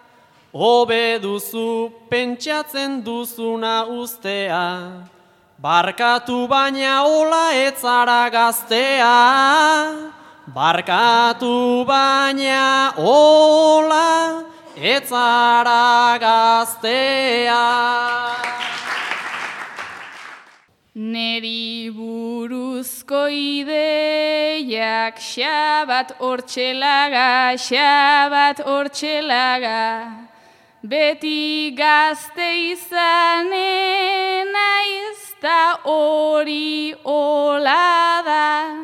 [0.53, 5.03] hobe duzu pentsatzen duzuna ustea,
[5.59, 9.15] barkatu baina hola etzara gaztea,
[10.47, 14.43] barkatu baina hola
[14.75, 17.63] etzara gaztea.
[20.95, 30.29] Neri buruzko ideiak xabat hortxelaga, xabat hortxelaga.
[30.85, 38.77] Beti gazte izanen aizta hori hola da.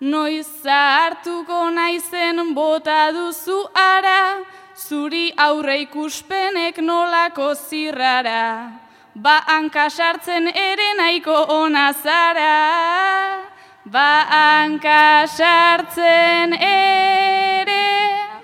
[0.00, 4.44] Noiz hartuko naizen bota duzu ara,
[4.76, 8.83] zuri aurre ikuspenek nolako zirrara.
[9.16, 13.46] Ba hanka sartzen ere nahiko ona zara,
[13.86, 17.86] ba hanka sartzen ere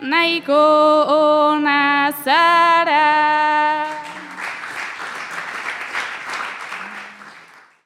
[0.01, 0.63] nahiko
[1.11, 3.11] ona zara.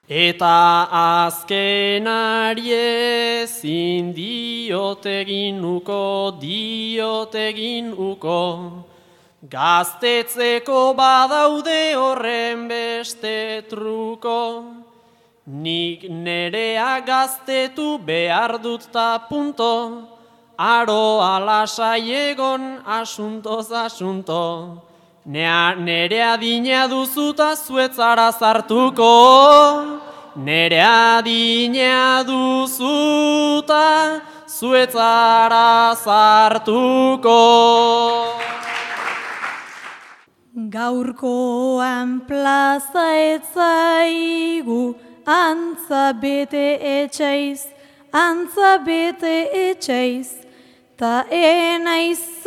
[0.06, 8.93] Eta azkenari ezin diotegin uko, diotegin uko,
[9.54, 14.38] Gaztetzeko badaude horren beste truko,
[15.46, 20.08] nik nerea gaztetu behar dut ta punto,
[20.58, 24.42] aro alasai egon asuntoz asunto,
[25.24, 29.12] Nea, nerea dina duzuta zuetzara zartuko,
[30.36, 37.38] nerea dina duzuta zuetzara zartuko.
[40.54, 44.94] Gaurkoan plaza etzaigu,
[45.26, 47.66] antza bete etxaiz,
[48.12, 50.46] antza bete etxaiz,
[50.96, 52.46] ta ena izartuko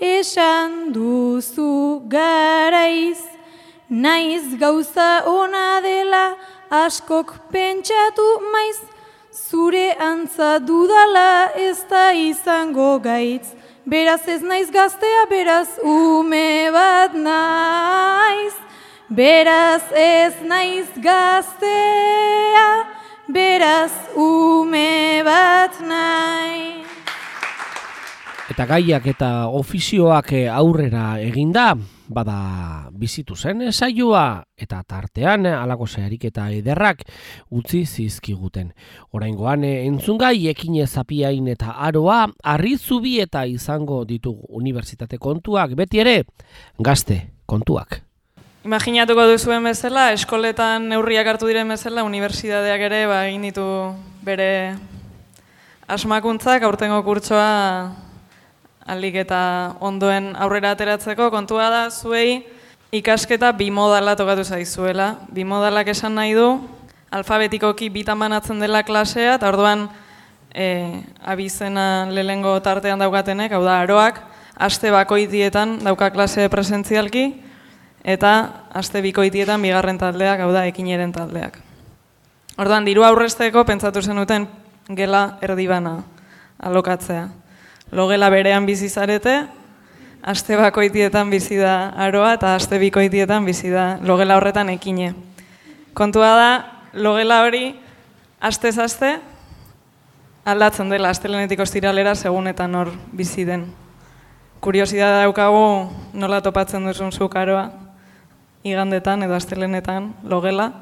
[0.00, 3.20] esan duzu garaiz.
[3.90, 6.36] Naiz gauza ona dela
[6.70, 8.80] askok pentsatu maiz,
[9.30, 13.48] zure antza dudala ez da izango gaitz.
[13.88, 18.52] Beraz ez naiz gaztea, beraz ume bat naiz.
[19.08, 22.66] Beraz ez naiz gaztea,
[23.32, 26.84] beraz ume bat naiz.
[28.52, 31.72] Eta gaiak eta ofizioak aurrera eginda,
[32.12, 37.04] bada bizitu zen saioa eta tartean alako zeharik eta ederrak
[37.50, 38.72] utzi zizkiguten.
[39.12, 42.76] Oraingoan entzungai ekin ezapiain eta aroa harri
[43.22, 46.24] eta izango ditugu unibertsitate kontuak beti ere
[46.78, 48.02] gazte kontuak.
[48.64, 53.64] Imaginatuko duzuen bezala, eskoletan neurriak hartu diren bezala, unibertsitateak ere ba, egin ditu
[54.26, 54.76] bere
[55.88, 57.94] asmakuntzak, aurtengo kurtsoa
[58.88, 59.40] alik eta
[59.84, 62.42] ondoen aurrera ateratzeko kontua da zuei
[62.92, 65.16] ikasketa bimodala tokatu zaizuela.
[65.32, 66.48] Bimodalak esan nahi du,
[67.10, 69.88] alfabetikoki bitan banatzen dela klasea, eta orduan
[70.54, 74.20] e, abizena lehengo tartean daukatenek, hau da, aroak,
[74.56, 77.26] aste bakoitietan dauka klase presentzialki,
[78.04, 78.32] eta
[78.74, 81.60] aste bikoitietan bigarren taldeak, hau da, ekineren taldeak.
[82.58, 84.48] Orduan, diru aurrezteko pentsatu zenuten
[84.96, 86.00] gela erdibana
[86.58, 87.28] alokatzea
[87.92, 89.46] logela berean bizi zarete,
[90.22, 95.14] aste bakoitietan bizi da aroa eta aste bikoitietan bizi da logela horretan ekine.
[95.94, 96.50] Kontua da,
[96.92, 97.74] logela hori
[98.40, 99.18] astez aste
[100.44, 103.66] aldatzen dela astelenetik ostiralera segun eta nor bizi den.
[104.60, 107.68] Kuriosidade daukagu nola topatzen duzun zuk aroa
[108.64, 110.72] igandetan edo astelenetan logela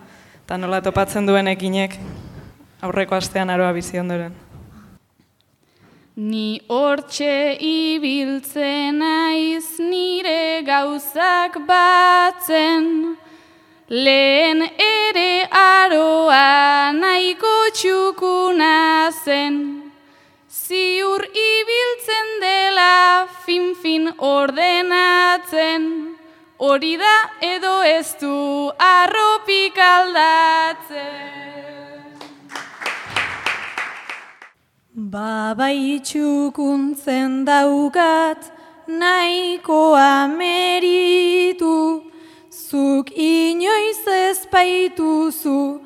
[0.44, 1.98] eta nola topatzen duen ekinek
[2.80, 4.45] aurreko astean aroa bizi ondoren.
[6.16, 13.18] Ni hortxe ibiltzen naiz nire gauzak batzen,
[13.90, 19.92] lehen ere aroa nahiko txukuna zen.
[20.48, 26.16] Ziur ibiltzen dela fin-fin ordenatzen,
[26.56, 31.55] hori da edo ez du arropik aldatzen.
[35.06, 38.42] Babai txukuntzen daukat
[38.88, 42.02] nahiko ameritu,
[42.50, 45.78] zuk inoiz ezpaituzu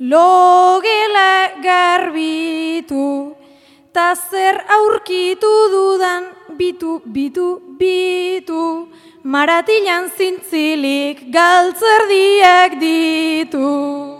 [0.00, 3.36] logela garbitu,
[3.94, 6.26] ta zer aurkitu dudan
[6.58, 8.88] bitu, bitu, bitu,
[9.22, 14.15] maratilan zintzilik galtzerdiak ditu.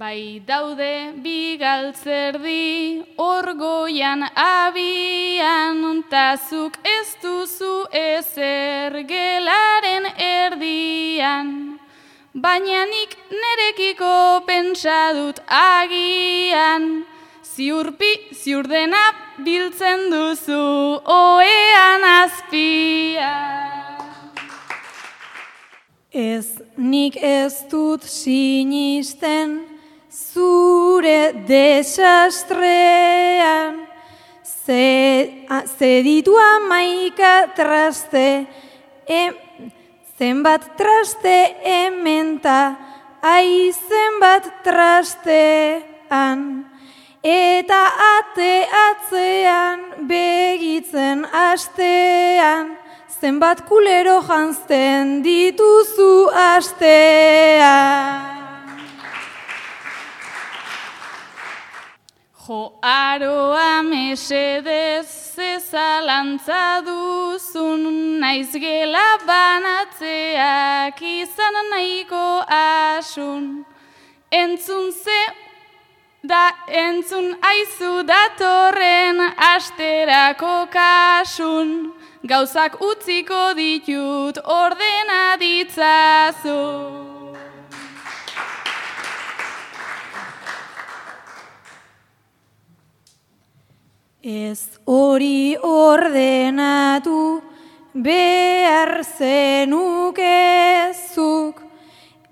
[0.00, 11.50] Bai daude bi galtzerdi orgoian abian, tazuk ez duzu ezer gelaren erdian.
[12.32, 17.04] Baina nik nerekiko pentsa dut agian,
[17.44, 19.04] ziurpi ziur dena
[19.44, 20.64] biltzen duzu
[21.04, 23.60] oean azpian.
[26.10, 26.46] Ez
[26.76, 29.69] nik ez dut sinisten
[30.32, 32.50] zure desastrean,
[34.64, 36.22] ze, a, ze
[36.56, 38.46] amaika traste,
[39.06, 39.30] e,
[40.18, 42.76] zenbat traste ementa,
[43.20, 46.38] ai zenbat trastean,
[47.22, 47.82] eta
[48.18, 52.76] ate atzean begitzen astean,
[53.20, 58.29] zenbat kulero jantzten dituzu astean.
[62.50, 67.84] Jo aroa mesedez zezalantza duzun,
[68.18, 72.24] naiz gela banatzeak izan nahiko
[72.56, 73.44] asun.
[74.32, 75.20] Entzun ze
[76.24, 79.22] da entzun aizu datorren
[79.52, 81.70] asterako kasun,
[82.24, 87.09] gauzak utziko ditut ordena ditzazu.
[94.22, 97.40] Ez hori ordenatu
[97.94, 99.72] behar zenukezuk,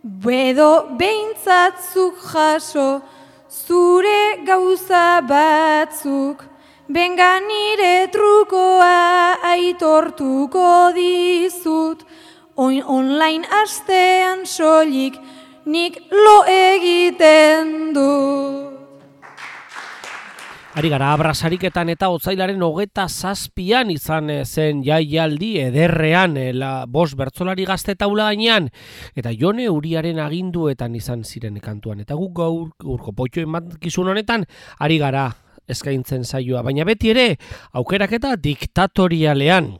[0.05, 3.01] bedo beintzatzuk jaso
[3.49, 6.45] zure gauza batzuk,
[6.93, 12.05] benga nire trukoa aitortuko dizut,
[12.59, 15.14] Oin online astean soilik
[15.64, 18.78] nik lo egiten dut.
[20.79, 27.16] Ari gara, abrazariketan eta otzailaren hogeta zazpian izan eh, zen jaialdi ederrean eh, la bos
[27.18, 28.68] bertzolari gazte taula gainean.
[29.18, 32.05] Eta jone uriaren aginduetan izan ziren kantuan.
[32.07, 34.47] Eta guk gaur urko potxo emankizun honetan
[34.79, 35.26] ari gara
[35.66, 37.26] eskaintzen saioa, baina beti ere
[37.74, 39.74] aukeraketa diktatorialean.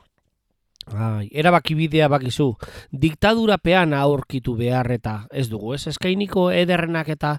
[0.99, 2.51] Ai, erabaki bidea bakizu,
[2.90, 5.84] diktadurapean aurkitu behar eta ez dugu, ez?
[5.94, 7.36] Eskainiko ederrenak eta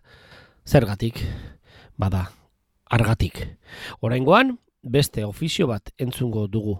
[0.63, 1.25] zergatik,
[1.99, 2.29] bada,
[2.89, 3.57] argatik.
[4.01, 6.79] Oraingoan beste ofizio bat entzungo dugu.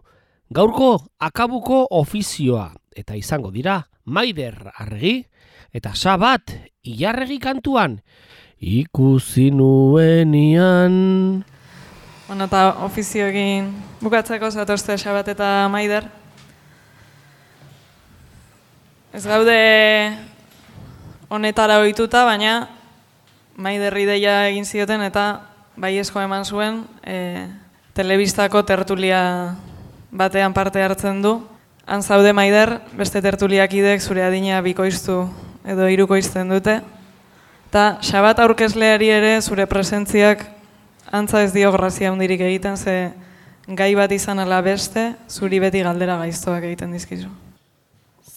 [0.50, 5.28] Gaurko akabuko ofizioa eta izango dira Maider Arregi
[5.74, 8.00] eta Sabat Ilarregi kantuan
[8.60, 10.96] ikusi nuenian
[12.30, 16.06] Bueno, eta ofizio egin bukatzeko zatozte Sabat eta Maider.
[19.14, 19.56] Ez gaude
[21.30, 22.68] honetara ohituta, baina
[23.58, 25.49] Maiderri deia egin zioten eta
[25.80, 27.48] bai esko eman zuen, e,
[27.96, 29.56] telebistako tertulia
[30.12, 31.38] batean parte hartzen du.
[31.88, 35.24] Han zaude maider, beste tertuliak idek zure adina bikoiztu
[35.64, 36.82] edo irukoizten dute.
[37.70, 40.44] Eta xabat aurkezleari ere zure presentziak
[41.12, 43.14] antza ez dio grazia hundirik egiten, ze
[43.68, 47.30] gai bat izan ala beste, zuri beti galdera gaiztoak egiten dizkizu.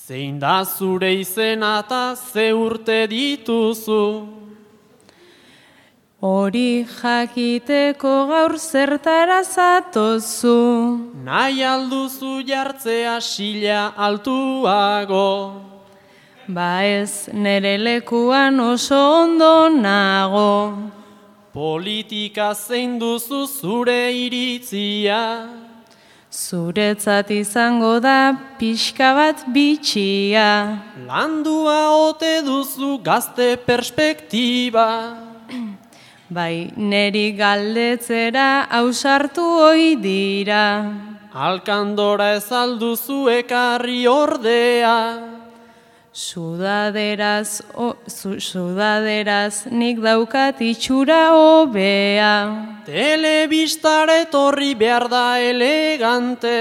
[0.07, 4.42] Zein da zure izena eta ze urte dituzu?
[6.23, 11.11] Hori jakiteko gaur zertara zatozu.
[11.25, 15.67] Nahi alduzu jartzea sila altuago.
[16.47, 20.93] Ba ez nere lekuan oso ondo nago.
[21.53, 25.51] Politika zein duzu zure iritzia.
[26.31, 30.79] Zuretzat izango da pixka bat bitxia.
[31.03, 35.32] Landua ote duzu gazte perspektiba.
[36.33, 40.65] Bai neri galdetzera ausartu ohi dira.
[41.35, 44.97] Alkandora ez alduzu ekarri ordea.
[46.13, 52.33] Sudaderaz, o, zu, sudaderaz nik daukat itxura hobea.
[52.89, 56.57] Telebistara etorri behar da elegante.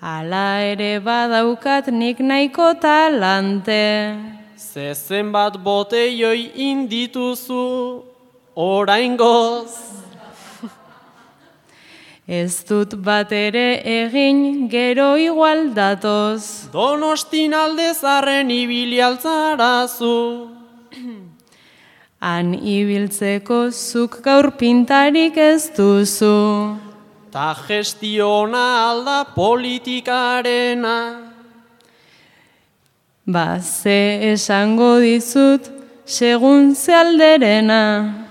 [0.00, 4.16] Hala ere badaukat nik nahiko talante.
[4.56, 8.15] Zezen bat boteioi indituzu
[8.56, 9.76] oraingoz.
[12.26, 16.72] Ez dut bat ere egin gero igual datoz.
[16.72, 20.48] Donostin aldezarren ibili altzarazu.
[22.26, 26.80] Han ibiltzeko zuk gaur pintarik ez duzu.
[27.30, 30.96] Ta gestiona alda politikarena.
[33.26, 35.68] Ba, ze esango dizut,
[36.06, 38.25] segun ze alderena.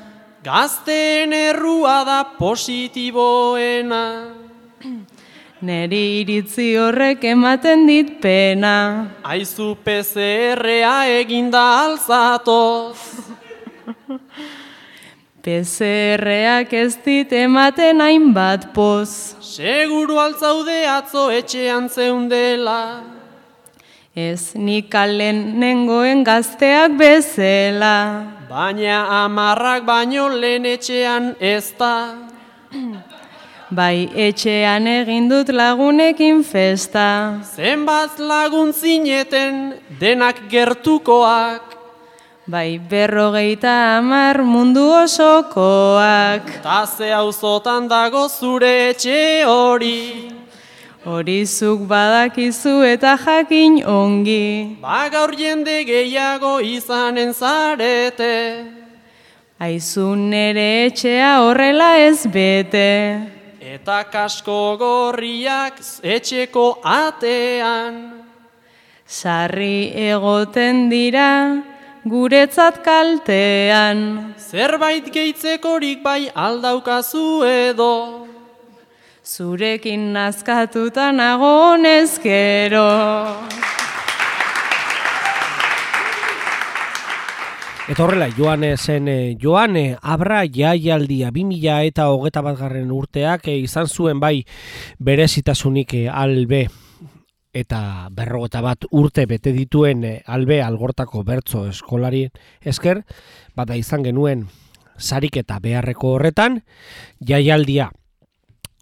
[0.45, 4.01] Gazteen errua da positiboena.
[5.65, 8.75] Neri iritzi horrek ematen dit pena.
[9.25, 13.01] Aizu PCR-a eginda alzatoz.
[15.45, 19.33] PCR-ak ez dit ematen hainbat poz.
[19.41, 23.01] Seguru altzaude atzo etxean zeundela.
[24.13, 28.34] Ez nik kalen nengoen gazteak bezela.
[28.49, 32.13] Baina amarrak baino lehen etxean ez da.
[33.77, 37.41] Bai etxean egin dut lagunekin festa.
[37.41, 41.73] Zenbat lagun zineten denak gertukoak.
[42.45, 46.61] Bai berrogeita hamar mundu osokoak.
[46.61, 50.44] Ta ze auzotan dago zure etxe hori.
[51.05, 54.81] Hori zuk badakizu eta jakin ongi.
[54.81, 58.65] Ba gaur jende gehiago izanen zarete.
[59.61, 63.21] Aizu nere etxea horrela ez bete.
[63.61, 68.25] Eta kasko gorriak etxeko atean.
[69.05, 71.61] Sarri egoten dira
[72.03, 74.33] guretzat kaltean.
[74.41, 77.93] Zerbait gehitzekorik bai aldaukazu edo.
[79.25, 82.83] Zurekin nazkatuta nago honezkero.
[87.89, 93.57] Eta horrela, Joane zen, eh, Joane Abra jaialdia 2000 eta hogeta bat garren urteak eh,
[93.65, 94.45] izan zuen bai
[94.99, 96.67] berezitasunik eh, albe
[97.53, 102.27] eta berrogeta bat urte bete dituen eh, albe algortako bertso eskolari
[102.61, 103.01] esker,
[103.57, 104.47] bada izan genuen
[104.97, 106.61] sarik eta beharreko horretan,
[107.25, 107.89] jaialdia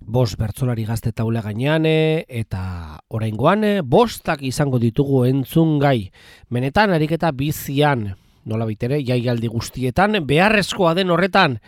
[0.05, 6.11] bost bertsolari gazte taule gainean eh, eta oraingoan eh, bostak izango ditugu entzun gai.
[6.49, 8.13] Benetan ariketa bizian,
[8.45, 11.59] nola ere, jaialdi guztietan, beharrezkoa den horretan,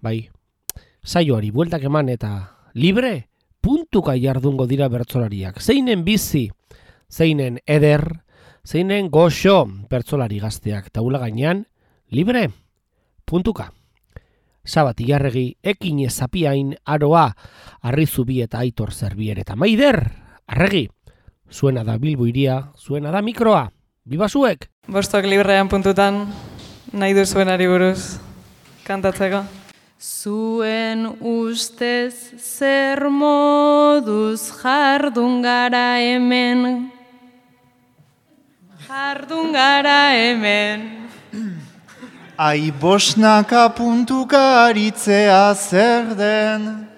[0.00, 0.30] bai,
[1.02, 3.28] saioari bueltak eman eta libre,
[3.60, 5.60] puntuka jardungo dira bertsolariak.
[5.60, 6.50] Zeinen bizi,
[7.10, 8.22] zeinen eder,
[8.64, 11.66] zeinen goxo bertsolari gazteak taula gainean,
[12.10, 12.50] libre,
[13.24, 13.72] puntuka.
[14.64, 17.30] Sabat igarregi, ekin ezapiain, aroa,
[17.82, 20.02] arrizubi eta aitor zerbier eta maider,
[20.46, 20.88] arregi,
[21.50, 23.70] zuena da bilbo iria, zuena da mikroa,
[24.04, 24.68] biba zuek!
[24.90, 26.26] Bostok librean puntutan,
[26.92, 28.20] nahi duzuenari buruz,
[28.84, 29.44] kantatzeko.
[30.00, 36.88] Zuen ustez zer moduz jardun gara hemen.
[38.88, 40.88] Jardun gara hemen.
[42.42, 46.88] Ai bosnaka puntuka aritzea zer den.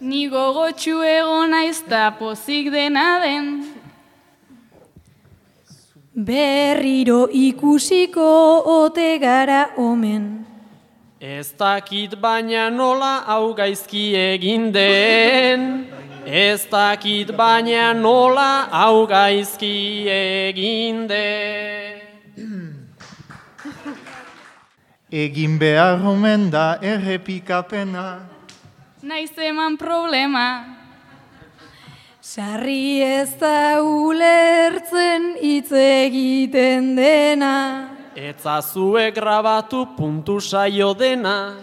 [0.00, 3.46] Ni gogotxu egon naiz da pozik dena den.
[6.28, 8.26] Berriro ikusiko
[8.78, 10.44] ote gara omen.
[11.20, 15.86] Ez dakit baina nola hau gaizki egin den.
[16.26, 21.95] Ez dakit baina nola hau gaizki egin den.
[25.06, 28.26] Egin behar omen da errepikapena.
[29.02, 30.74] Naiz eman problema.
[32.20, 37.86] Sarri ez da ulertzen hitz egiten dena.
[38.18, 41.54] Etzazue grabatu puntu saio dena.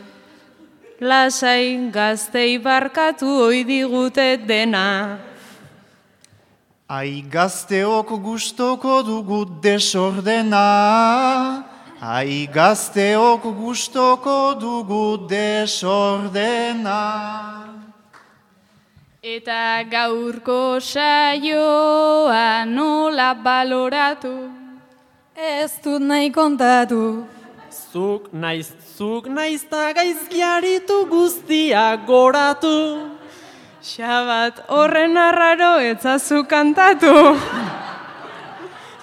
[1.02, 5.20] Lasai gaztei barkatu oi digute dena.
[6.88, 11.73] Ai gazteok gustoko dugu desordena.
[12.04, 17.00] Ai gazteok gustoko dugu desordena.
[19.24, 24.36] Eta gaurko saioa nola baloratu.
[25.32, 27.24] Ez dut nahi kontatu.
[27.72, 33.16] Zuk naiz, zuk naiz ta gaizkiaritu guztia goratu.
[33.80, 37.16] Xabat horren arraro etzazu kantatu.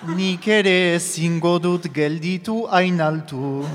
[0.01, 3.67] Nik ere ezingo dut gelditu hain altu.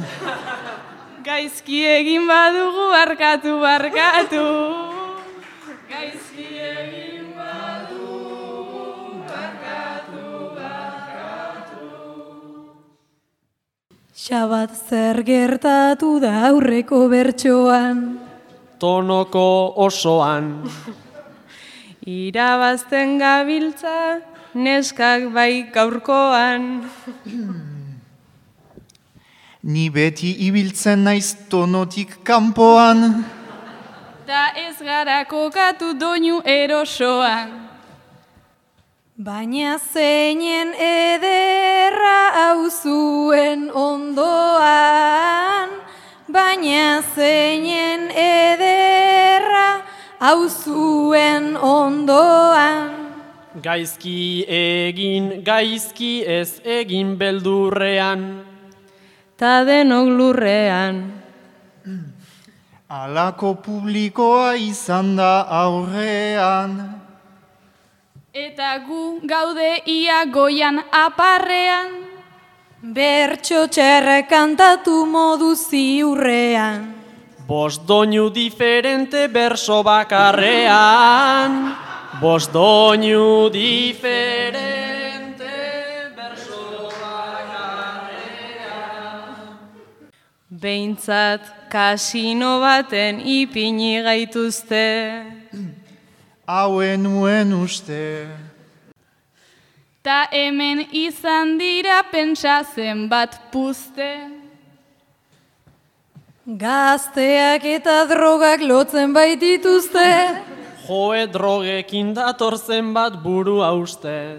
[1.21, 4.45] Gaizki egin badugu barkatu barkatu.
[5.85, 10.25] Gaizki egin badugu barkatu
[10.57, 11.93] barkatu.
[14.25, 18.05] Xabat zer gertatu da aurreko bertsoan.
[18.81, 20.55] Tonoko osoan.
[22.05, 24.21] Irabazten gabiltza,
[24.55, 26.87] neskak bai gaurkoan.
[29.63, 33.25] Ni beti ibiltzen naiz tonotik kanpoan.
[34.27, 37.49] Da ez gara kokatu doinu erosoan.
[39.17, 45.69] Baina zeinen ederra hau zuen ondoan.
[46.27, 49.69] Baina zeinen ederra
[50.19, 53.04] hau zuen ondoan.
[53.63, 58.43] Gaizki egin, gaizki ez egin beldurrean.
[59.39, 60.99] Ta denok lurrean.
[62.89, 66.75] Alako publikoa izan da aurrean.
[68.35, 72.03] Eta gu gaude ia goian aparrean.
[72.83, 76.91] Bertso txerra kantatu modu ziurrean.
[77.47, 81.84] Bost doinu diferente berso bakarrean.
[82.21, 84.53] Bost doinu diferente
[86.15, 88.39] berso bakarrean.
[90.47, 95.25] Behintzat kasino baten ipini gaituzte.
[96.47, 98.27] Hauen nuen uste.
[100.01, 104.11] Ta hemen izan dira pentsa zenbat puzte.
[106.47, 110.54] Gazteak eta drogak lotzen baitituzte.
[110.85, 114.37] Joe drogekin datorzen bat buru hauste.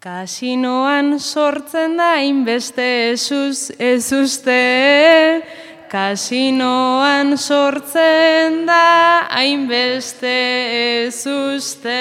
[0.00, 5.42] Kasinoan sortzen da inbeste ezuz, ez uste.
[5.92, 10.34] Kasinoan sortzen da hainbeste
[11.04, 12.00] ez uste.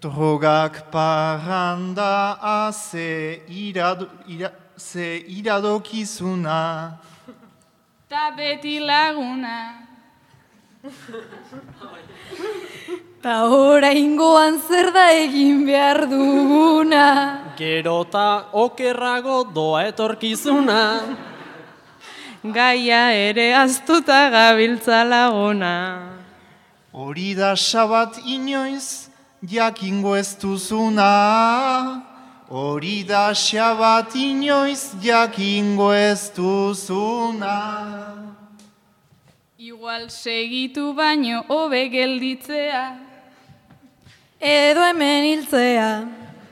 [0.00, 6.98] Drogak parranda aze irado, ira, ze iradokizuna.
[8.08, 9.83] Ta beti laguna.
[13.22, 17.06] Ta oraingoan zer da egin behar duguna.
[17.56, 20.82] Gerota okerrago doa etorkizuna.
[22.44, 25.74] Gaia ere aztuta gabiltza laguna.
[26.92, 29.08] Hori da sabat inoiz,
[29.40, 32.04] jakingo ez duzuna.
[32.50, 38.33] Hori da sabat inoiz, jakingo ez duzuna.
[39.64, 42.98] Igual segitu baino hobe gelditzea.
[44.38, 45.88] Edo hemen hiltzea.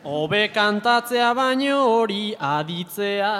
[0.02, 3.34] Hobe kantatzea baino hori aditzea.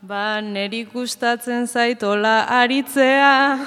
[0.00, 3.66] Ba, neri gustatzen zaitola aritzea.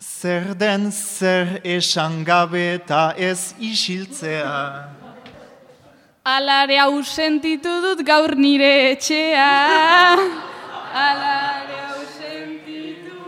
[0.00, 4.56] Zer den zer esan gabe eta ez isiltzea.
[6.24, 10.47] Alare hau sentitu dut gaur nire etxea.
[10.94, 13.20] Alare hau sentitu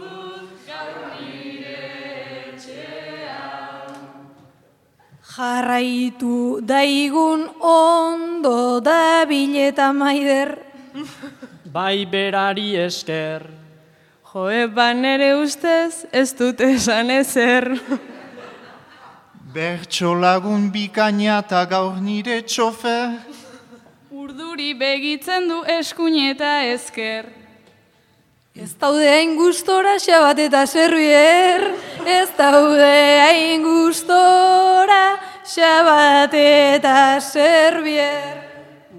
[0.00, 1.82] dut gaur nire
[2.48, 3.40] etxea.
[5.36, 10.58] Jarraitu daigun ondo da bileta maider.
[11.66, 13.42] Bai berari esker.
[14.32, 17.78] Joe, ba nere ustez ez dut esan ezer.
[19.54, 23.33] Bertso lagun bikaina eta gaur nire txofer.
[24.34, 27.28] Urduri begitzen du eskuin eta ezker.
[28.50, 31.62] Ez daude hain gustora xabat eta zerbier.
[32.02, 38.42] Ez daude hain gustora xabat eta zerbier.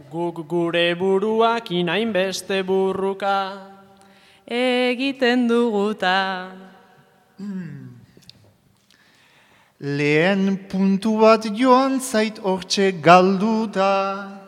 [0.08, 3.60] Guk gure buruak inain beste burruka.
[4.48, 6.16] Egiten duguta.
[9.84, 14.45] Lehen puntu bat joan zait hortxe galduta.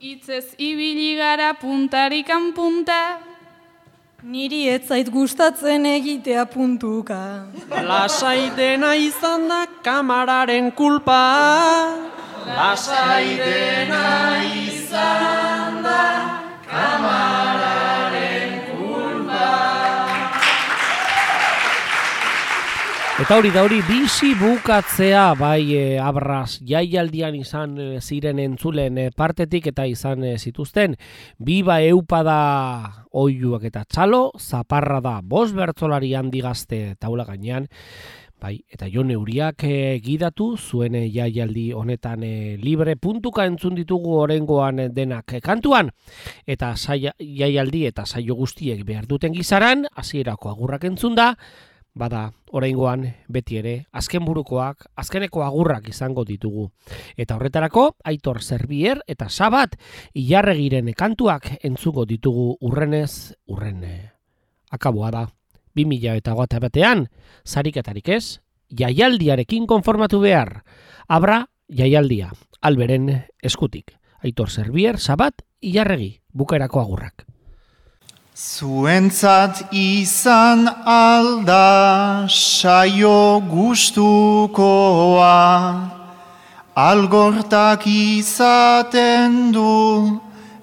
[0.00, 3.18] Itzez ibili gara puntarikan punta,
[4.22, 7.46] Niri ez zait gustatzen egitea puntuka.
[7.70, 11.18] Lasai dena izan da kamararen kulpa.
[12.46, 16.02] Lasai dena izan da
[16.70, 19.87] kamararen kulpa.
[23.18, 29.08] Eta hori da hori bizi bukatzea bai e, abraz jaialdian izan e, ziren entzulen e,
[29.10, 30.94] partetik eta izan e, zituzten
[31.42, 32.36] biba eupada
[33.10, 37.66] oiuak eta txalo, zaparra da bos bertzolari handi gazte taula gainean
[38.38, 44.12] Bai, eta jo neuriak e, gidatu zuen e, jaialdi honetan e, libre puntuka entzun ditugu
[44.14, 45.90] orengoan e, denak e, kantuan.
[46.46, 51.32] Eta saia, jaialdi eta saio guztiek behar duten gizaran, hasierako agurrak entzun da,
[51.94, 56.68] bada oraingoan beti ere azken burukoak, azkeneko agurrak izango ditugu.
[57.16, 59.76] Eta horretarako, Aitor Zerbier eta Sabat
[60.14, 64.12] ilarregiren kantuak entzuko ditugu urrenez urrene.
[64.70, 65.24] Akaboa da,
[65.76, 67.06] 2000 eta gota batean,
[67.46, 70.62] zariketarik ez, jaialdiarekin konformatu behar.
[71.08, 73.10] Abra, jaialdia, alberen
[73.42, 73.96] eskutik.
[74.22, 77.28] Aitor Zerbier, Sabat, ilarregi, bukaerako agurrak.
[78.38, 85.34] Zuentzat izan alda saio gustukoa,
[86.76, 90.20] algortak izaten du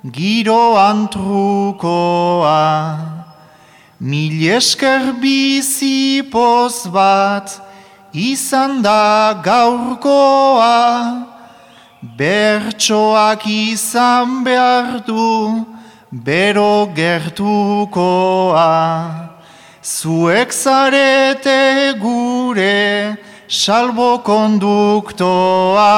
[0.08, 2.64] giroan trukoa.
[4.00, 7.60] Mil esker bizi poz bat
[8.14, 10.80] izan da gaurkoa,
[12.18, 15.75] bertsoak izan behar du,
[16.24, 18.70] bero gertukoa.
[19.84, 25.94] Zuek zarete gure salbo konduktoa,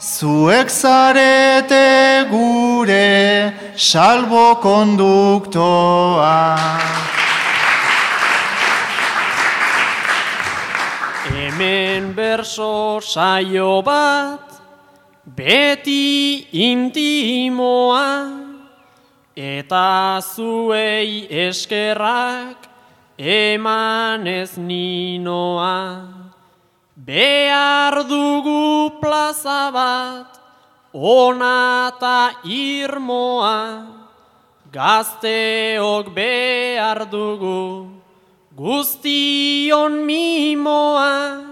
[0.00, 6.56] zuek zarete gure salbo konduktoa.
[11.28, 14.62] Hemen berso saio bat,
[15.26, 18.45] beti intimoa,
[19.36, 22.68] eta zuei eskerrak
[23.18, 26.08] eman ez ninoa.
[26.96, 30.40] Behar dugu plaza bat,
[30.92, 33.84] ona eta irmoa,
[34.72, 37.92] gazteok behar dugu,
[38.56, 41.44] guztion mimoa,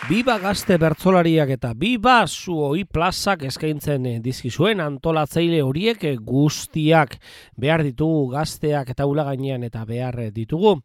[0.09, 7.13] Biba gazte bertzolariak eta biba zuoi plazak eskaintzen dizkizuen antolatzaile horiek guztiak
[7.53, 10.79] behar ditugu gazteak taula gainean eta behar eh, ditugu.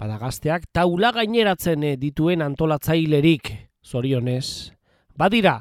[0.00, 3.52] Bada gazteak taula gaineratzen dituen antolatzailerik
[3.84, 4.72] zorionez.
[5.12, 5.58] Badira,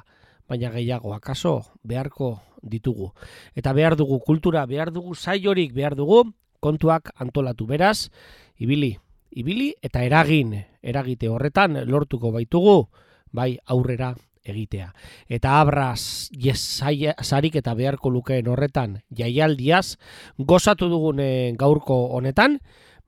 [0.47, 3.13] baina gehiago akaso beharko ditugu.
[3.55, 6.23] Eta behar dugu kultura, behar dugu saiorik, behar dugu
[6.59, 8.09] kontuak antolatu beraz,
[8.57, 8.97] ibili,
[9.31, 12.89] ibili eta eragin, eragite horretan lortuko baitugu
[13.31, 14.91] bai aurrera egitea.
[15.27, 19.97] Eta abraz sarik eta beharko lukeen horretan jaialdiaz
[20.37, 21.21] gozatu dugun
[21.57, 22.59] gaurko honetan,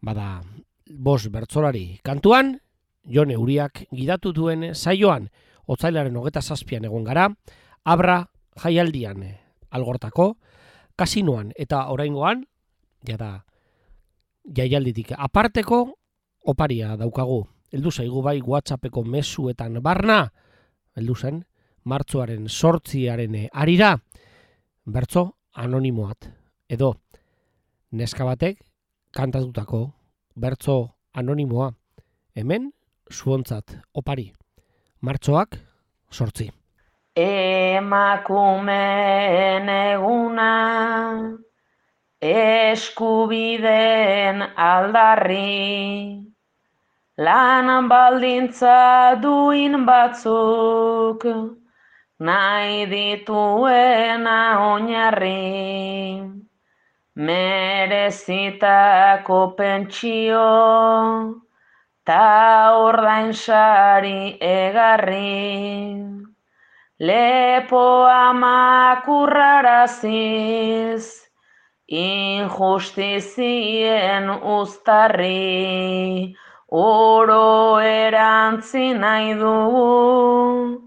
[0.02, 0.42] bada
[0.88, 2.60] bos bertzolari kantuan,
[3.02, 5.32] Jon Euriak gidatu duen saioan,
[5.66, 7.32] otzailaren hogeta zazpian egon gara,
[7.84, 8.28] abra
[8.62, 9.41] jaialdian
[9.72, 10.36] algortako,
[10.96, 11.52] kasinoan.
[11.56, 12.46] Eta oraingoan,
[13.08, 13.46] jada
[14.46, 15.16] jaialditik.
[15.18, 15.86] Aparteko
[16.46, 17.46] oparia daukagu.
[17.72, 19.80] Heldu zaigu bai WhatsAppeko mezuetan.
[19.82, 20.26] Barna,
[20.96, 21.44] heldu zen,
[21.84, 23.96] martzoaren sortziaren arira,
[24.86, 26.28] bertzo anonimoat,
[26.70, 26.94] edo
[27.92, 28.62] neska batek
[29.12, 29.82] kantatutako
[30.36, 31.72] bertzo anonimoa,
[32.36, 32.72] hemen
[33.12, 34.32] zuontzat opari,
[35.02, 35.60] martzoak
[36.12, 36.52] sortzi.
[37.16, 40.52] Emakumeen eguna
[42.22, 46.22] eskubiden aldarri
[47.22, 51.22] Lan baldintza duin batzuk,
[52.18, 54.38] nahi dituena
[54.72, 56.24] oinarri,
[57.28, 60.50] merezitako pentsio,
[62.06, 66.21] ta ordain sari egarri.
[67.02, 71.10] Lepoa makurraraziz,
[71.90, 76.38] injustizien ustarri,
[76.70, 80.78] oro erantzi nahi dugu,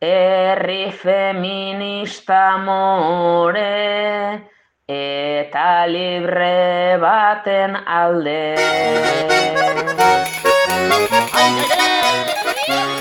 [0.01, 4.41] herri feminista more,
[4.89, 8.55] eta libre baten alde.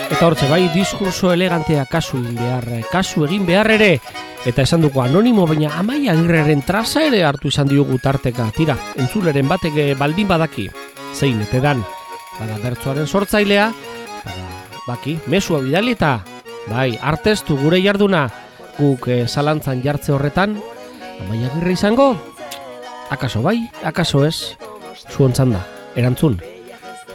[0.10, 3.94] Eta hortze bai diskurso elegantea kasu egin behar, kasu egin behar ere,
[4.44, 9.48] eta esan dugu anonimo baina amaia agirreren traza ere hartu izan diogu tarteka, tira, entzuleren
[9.48, 10.68] batek eh, baldin badaki,
[11.16, 11.80] zein, ete dan,
[12.40, 13.70] bada bertzoaren sortzailea,
[14.24, 14.46] bada,
[14.88, 16.20] baki, mesua bidali eta,
[16.70, 18.28] bai, artestu gure jarduna,
[18.80, 20.58] guk eh, zalantzan jartze horretan,
[21.26, 22.14] amaia agirre izango,
[23.12, 24.56] akaso bai, akaso ez,
[25.10, 25.66] zuontzan da,
[26.00, 26.40] erantzun,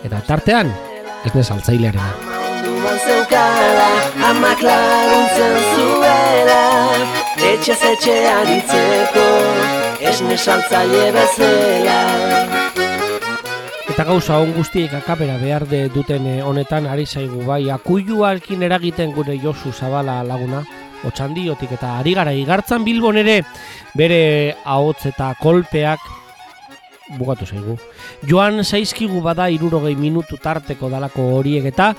[0.04, 0.72] eta tartean,
[1.24, 2.12] ez nezaltzailearena.
[2.64, 3.88] Munduan zeukala,
[4.30, 6.62] amak laguntzen zuela
[7.44, 9.24] Etxez etxe aditzeko,
[10.10, 11.98] esne saltzaile bezala
[13.94, 19.12] Eta gauza on guztiek akabera behar de duten eh, honetan ari zaigu bai akuiluarekin eragiten
[19.14, 20.64] gure Josu Zabala laguna
[21.06, 23.36] otxandiotik eta ari gara igartzan bilbon ere
[23.94, 26.02] bere ahots eta kolpeak
[27.20, 27.78] bugatu zaigu.
[28.26, 31.92] Joan zaizkigu bada irurogei minutu tarteko dalako horiek eta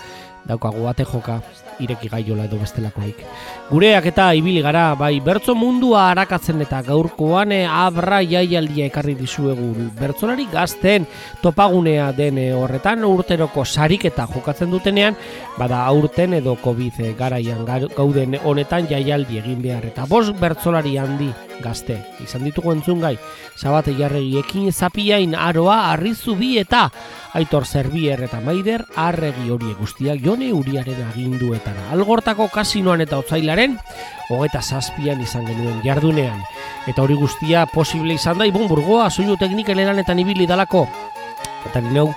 [0.43, 1.39] daukagu bate joka
[1.79, 3.21] ireki gaiola edo bestelakoik.
[3.69, 9.89] Gureak eta ibili gara, bai, bertso mundua arakatzen eta gaurkoan e, abra jaialdia ekarri dizuegu.
[9.99, 11.07] Bertzolari gazten
[11.41, 15.17] topagunea den eh, horretan urteroko sarik eta jokatzen dutenean,
[15.57, 17.65] bada aurten edo COVID garaian
[17.95, 19.85] gauden honetan jaialdi egin behar.
[19.91, 21.31] Eta bos bertzolari handi
[21.63, 23.15] gazte, izan ditugu entzun gai,
[23.57, 26.89] zabate jarregiekin zapiain aroa, arrizu bi eta
[27.35, 31.89] Aitor Zerbier eta Maider arregi hori guztiak jone uriaren aginduetara.
[31.91, 33.75] Algortako kasinoan eta otzailaren,
[34.29, 36.39] hogeta zazpian izan genuen jardunean.
[36.87, 40.85] Eta hori guztia posible izan da, ibon burgoa, soinu tekniken eranetan ibili dalako.
[41.67, 42.07] Eta neu,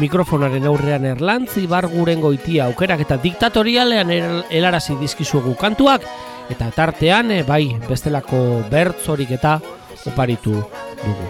[0.00, 4.12] mikrofonaren aurrean erlantzi barguren goitia aukerak eta diktatorialean
[4.48, 6.06] helarazi dizkizuegu kantuak,
[6.50, 9.58] eta tartean, eh, bai, bestelako bertzorik eta
[10.06, 11.28] oparitu dugu.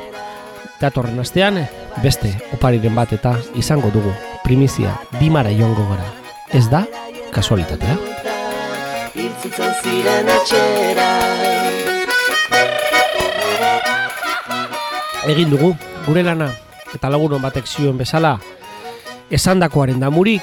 [0.81, 1.61] Datorren astean,
[2.03, 6.09] beste opariren bat eta izango dugu primizia bimara joango gara.
[6.53, 6.85] Ez da,
[7.33, 7.97] kasualitatea.
[9.15, 11.11] Iltzutzen ziren etxera
[15.23, 15.69] Egin dugu,
[16.03, 16.49] gure lana,
[16.91, 18.33] eta lagunon batek zioen bezala,
[19.31, 20.43] esandakoaren damurik,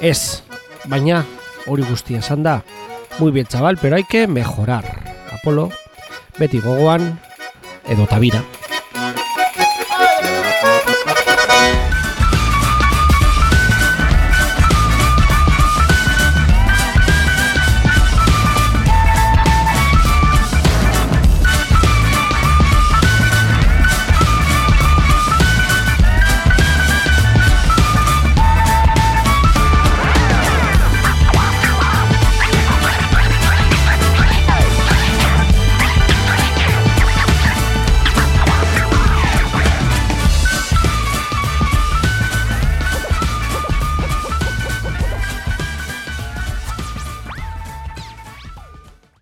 [0.00, 0.40] ez,
[0.88, 1.20] baina
[1.68, 2.62] hori guztia esan da,
[3.18, 4.84] muy bien chaval, pero hay que mejorar.
[5.32, 5.70] Apolo,
[6.38, 7.20] beti gogoan,
[7.86, 8.42] edo tabira.